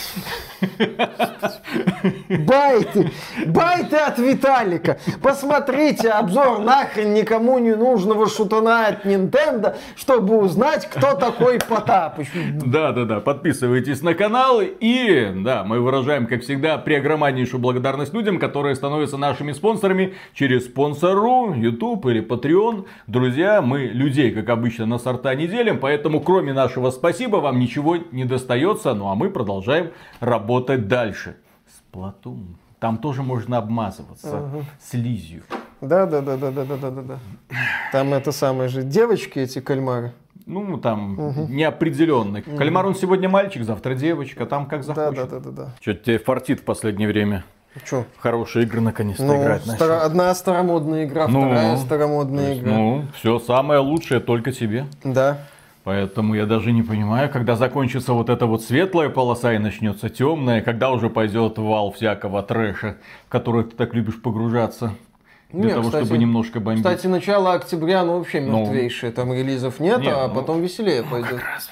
Байты! 2.29 3.11
Байты 3.45 3.97
от 3.97 4.17
Виталика! 4.17 4.97
Посмотрите 5.21 6.09
обзор 6.09 6.59
нахрен 6.59 7.13
никому 7.13 7.59
не 7.59 7.75
нужного 7.75 8.29
шутана 8.29 8.87
от 8.87 9.05
Nintendo, 9.05 9.75
чтобы 9.97 10.37
узнать, 10.37 10.89
кто 10.89 11.15
такой 11.15 11.59
Потапыч. 11.59 12.29
Да-да-да, 12.65 13.19
подписывайтесь 13.19 14.01
на 14.01 14.13
канал. 14.13 14.61
И, 14.61 15.31
да, 15.35 15.65
мы 15.65 15.81
выражаем, 15.81 16.25
как 16.25 16.43
всегда, 16.43 16.77
преогромаднейшую 16.77 17.59
благодарность 17.59 18.13
людям, 18.13 18.39
которые 18.39 18.75
становятся 18.75 19.17
нашими 19.17 19.51
спонсорами 19.51 20.13
через 20.33 20.65
спонсору, 20.65 21.53
YouTube 21.53 22.05
или 22.05 22.25
Patreon. 22.25 22.85
Друзья, 23.08 23.62
мы 23.62 23.86
людей, 23.86 24.32
как 24.32 24.49
обычно, 24.49 24.86
на 24.86 24.97
сорта 24.97 25.36
не 25.36 25.47
делим, 25.47 25.79
поэтому 25.79 26.21
кроме 26.21 26.53
нашего 26.53 26.91
спасибо 26.91 27.38
вам 27.38 27.60
ничего 27.60 27.97
не 27.97 28.25
достается. 28.25 28.93
Ну 28.93 29.10
а 29.10 29.15
мы 29.15 29.29
продолжаем 29.29 29.91
работать 30.19 30.88
дальше. 30.88 31.38
С 31.67 31.82
Платум. 31.91 32.58
Там 32.79 32.97
тоже 32.97 33.23
можно 33.23 33.58
обмазываться 33.58 34.41
угу. 34.41 34.63
слизью. 34.82 35.43
Да, 35.79 36.06
да, 36.06 36.21
да, 36.21 36.38
да, 36.38 36.51
да, 36.51 36.63
да, 36.65 36.77
да, 36.77 37.01
да. 37.01 37.19
Там 37.91 38.13
это 38.13 38.32
самое 38.32 38.69
же 38.69 38.84
девочки 38.84 39.39
эти 39.39 39.60
кальмары. 39.60 40.13
Ну, 40.45 40.77
там 40.77 41.17
угу. 41.17 41.47
неопределенный. 41.47 42.41
Угу. 42.41 42.58
Кальмар 42.58 42.86
он 42.86 42.95
сегодня 42.95 43.29
мальчик, 43.29 43.63
завтра 43.63 43.93
девочка, 43.95 44.45
там 44.45 44.65
как 44.65 44.84
захочет. 44.84 45.15
Да, 45.15 45.25
да, 45.25 45.39
да, 45.39 45.51
да. 45.51 45.51
да. 45.51 45.75
Что-то 45.82 46.03
тебе 46.03 46.19
фартит 46.19 46.60
в 46.60 46.63
последнее 46.63 47.08
время. 47.08 47.45
Че? 47.89 48.05
В 48.17 48.21
хорошие 48.21 48.65
игры 48.65 48.81
наконец-то 48.81 49.23
Ну, 49.23 49.41
играть 49.41 49.65
начал. 49.65 49.77
стара- 49.86 50.01
одна 50.05 50.33
старомодная 50.36 51.05
игра, 51.05 51.27
Ну, 51.27 51.41
вторая 51.41 51.77
старомодная 51.77 52.53
игра. 52.59 52.71
Ну, 52.71 53.05
все 53.19 53.39
самое 53.39 53.79
лучшее 53.79 54.19
только 54.19 54.51
тебе. 54.51 54.86
Да. 55.03 55.39
Поэтому 55.83 56.33
я 56.36 56.45
даже 56.45 56.71
не 56.71 56.81
понимаю, 56.81 57.29
когда 57.29 57.55
закончится 57.55 58.13
вот 58.13 58.29
эта 58.29 58.45
вот 58.45 58.63
светлая 58.63 59.09
полоса 59.09 59.53
и 59.53 59.57
начнется 59.57 60.09
темная, 60.09 60.62
когда 60.62 60.91
уже 60.91 61.09
пойдет 61.09 61.57
вал 61.57 61.91
всякого 61.91 62.41
трэша, 62.43 62.95
в 63.27 63.29
который 63.29 63.65
ты 63.65 63.75
так 63.75 63.93
любишь 63.93 64.21
погружаться. 64.21 64.93
Для 65.51 65.65
Не, 65.65 65.69
того, 65.71 65.83
кстати- 65.88 66.05
чтобы 66.05 66.17
немножко 66.19 66.59
бомбить. 66.59 66.83
Кстати, 66.83 67.05
начало 67.07 67.53
октября, 67.53 68.03
ну 68.05 68.17
вообще 68.17 68.39
Ну. 68.41 68.62
мертвейшее. 68.62 69.12
Там 69.12 69.33
релизов 69.33 69.79
нет, 69.79 69.99
Не, 69.99 70.07
а 70.09 70.27
ну, 70.27 70.33
потом 70.33 70.62
веселее 70.62 71.03
пойдет. 71.03 71.29
Как 71.31 71.43
раз 71.43 71.69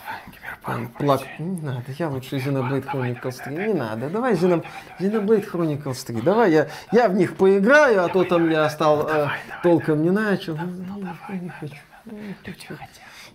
Плак... 0.64 1.22
Не 1.40 1.62
надо, 1.62 1.84
я 1.98 2.10
лучше 2.10 2.38
Xenoblade 2.38 2.86
Chronicles 2.92 3.44
3. 3.44 3.56
Не 3.68 3.74
надо, 3.74 4.10
давай 4.10 4.34
Xeno- 4.36 4.64
Xenoblade 5.00 5.50
Chronicles 5.52 6.06
3. 6.06 6.22
Давай 6.22 6.52
я, 6.52 6.68
я 6.92 7.08
в 7.10 7.16
них 7.16 7.36
поиграю, 7.36 8.04
а 8.06 8.10
то 8.10 8.24
там 8.24 8.50
я 8.50 8.70
стал 8.70 9.08
э, 9.10 9.28
толком 9.64 10.04
не 10.04 10.12
начал. 10.12 10.56
Ну, 10.58 11.04
Я 11.30 11.36
не 11.40 11.50
хочу. 11.50 11.76
Я 12.06 12.18
не 12.22 12.34
хочу. 12.36 12.76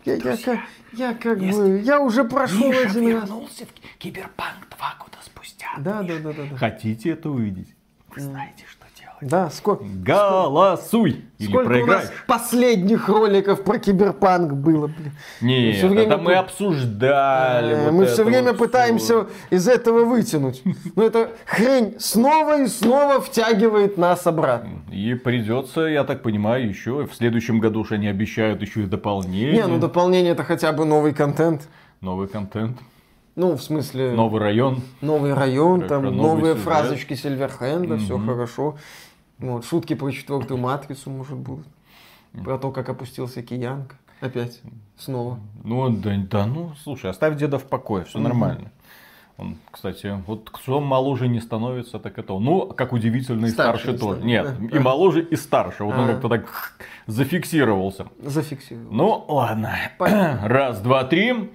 Я, 0.04 0.14
я, 0.14 0.36
как- 0.36 0.60
я 0.92 1.14
как 1.14 1.38
бы, 1.40 1.80
я 1.80 2.00
уже 2.00 2.22
прошел 2.24 2.70
один 2.70 2.84
раз. 2.84 2.94
вернулся 2.94 3.64
в 3.66 3.98
Киберпанк 3.98 4.68
два 4.76 4.94
года 5.00 5.16
спустя. 5.24 5.66
Да, 5.78 6.02
да, 6.02 6.18
да, 6.18 6.32
да, 6.32 6.42
да. 6.50 6.56
Хотите 6.56 7.10
это 7.10 7.28
увидеть? 7.30 7.74
Вы 8.14 8.20
знаете, 8.22 8.64
что. 8.70 8.85
Да, 9.22 9.48
сколько, 9.50 9.82
Голосуй! 9.84 11.24
Или 11.38 11.48
сколько 11.48 11.68
у 11.68 11.70
нас 11.70 11.78
проиграешь. 11.86 12.08
последних 12.26 13.08
роликов 13.08 13.62
про 13.64 13.78
киберпанк 13.78 14.52
было, 14.52 14.86
блин. 14.88 15.12
Нет, 15.40 15.76
всё 15.76 15.88
время 15.88 16.02
это 16.14 16.18
мы 16.18 16.34
обсуждали. 16.34 17.74
Э, 17.74 17.84
вот 17.84 17.92
Мы 17.92 18.06
все 18.06 18.24
время 18.24 18.52
вот 18.52 18.58
пытаемся 18.58 19.04
всё. 19.24 19.28
из 19.50 19.68
этого 19.68 20.04
вытянуть. 20.04 20.62
Но 20.94 21.02
эта 21.02 21.30
хрень 21.46 21.94
снова 21.98 22.62
и 22.62 22.66
снова 22.68 23.20
втягивает 23.20 23.96
нас 23.98 24.26
обратно. 24.26 24.82
И 24.92 25.14
придется, 25.14 25.82
я 25.82 26.04
так 26.04 26.22
понимаю, 26.22 26.68
еще 26.68 27.06
в 27.06 27.14
следующем 27.14 27.58
году 27.58 27.80
уж 27.80 27.92
они 27.92 28.08
обещают 28.08 28.60
еще 28.62 28.82
и 28.82 28.86
дополнение. 28.86 29.52
Не, 29.52 29.66
ну 29.66 29.78
дополнение 29.78 30.32
это 30.32 30.44
хотя 30.44 30.72
бы 30.72 30.84
новый 30.84 31.12
контент. 31.14 31.68
Новый 32.02 32.28
контент, 32.28 32.76
Ну, 33.36 33.56
в 33.56 33.62
смысле, 33.62 34.12
новый 34.12 34.40
район. 34.40 34.80
новый 35.00 35.32
район, 35.34 35.82
Хорошо, 35.82 36.02
там 36.06 36.16
новые 36.16 36.54
сюжет. 36.54 36.64
фразочки 36.64 37.14
Сильверхенда, 37.14 37.96
все 37.98 38.16
Мгм. 38.16 38.26
хорошо. 38.28 38.76
Вот, 39.38 39.64
шутки 39.64 39.94
про 39.94 40.10
четвертую 40.10 40.58
матрицу, 40.58 41.10
может, 41.10 41.36
будут. 41.36 41.66
Про 42.44 42.58
то, 42.58 42.70
как 42.70 42.88
опустился 42.88 43.42
Киянг. 43.42 43.96
Опять, 44.20 44.60
снова. 44.96 45.38
Ну, 45.62 45.90
да, 45.90 46.14
да, 46.30 46.46
ну, 46.46 46.72
слушай, 46.82 47.10
оставь 47.10 47.36
деда 47.36 47.58
в 47.58 47.64
покое, 47.64 48.04
все 48.04 48.18
нормально. 48.18 48.70
Он, 49.38 49.56
кстати, 49.70 50.22
вот 50.26 50.48
кто 50.50 50.80
моложе 50.80 51.28
не 51.28 51.40
становится, 51.40 51.98
так 51.98 52.18
это 52.18 52.32
он. 52.32 52.44
Ну, 52.44 52.66
как 52.68 52.94
удивительно, 52.94 53.44
и 53.44 53.50
Старше 53.50 53.82
старше, 53.88 53.98
тоже. 53.98 54.22
Нет, 54.22 54.46
А. 54.58 54.76
и 54.76 54.78
моложе, 54.78 55.20
и 55.22 55.36
старше. 55.36 55.84
Вот 55.84 55.94
он 55.94 56.04
А. 56.04 56.12
как-то 56.14 56.30
так 56.30 56.72
зафиксировался. 57.06 58.06
Зафиксировал. 58.18 58.90
Ну, 58.90 59.24
ладно. 59.28 59.74
Понятно. 59.98 60.48
Раз, 60.48 60.80
два, 60.80 61.04
три. 61.04 61.50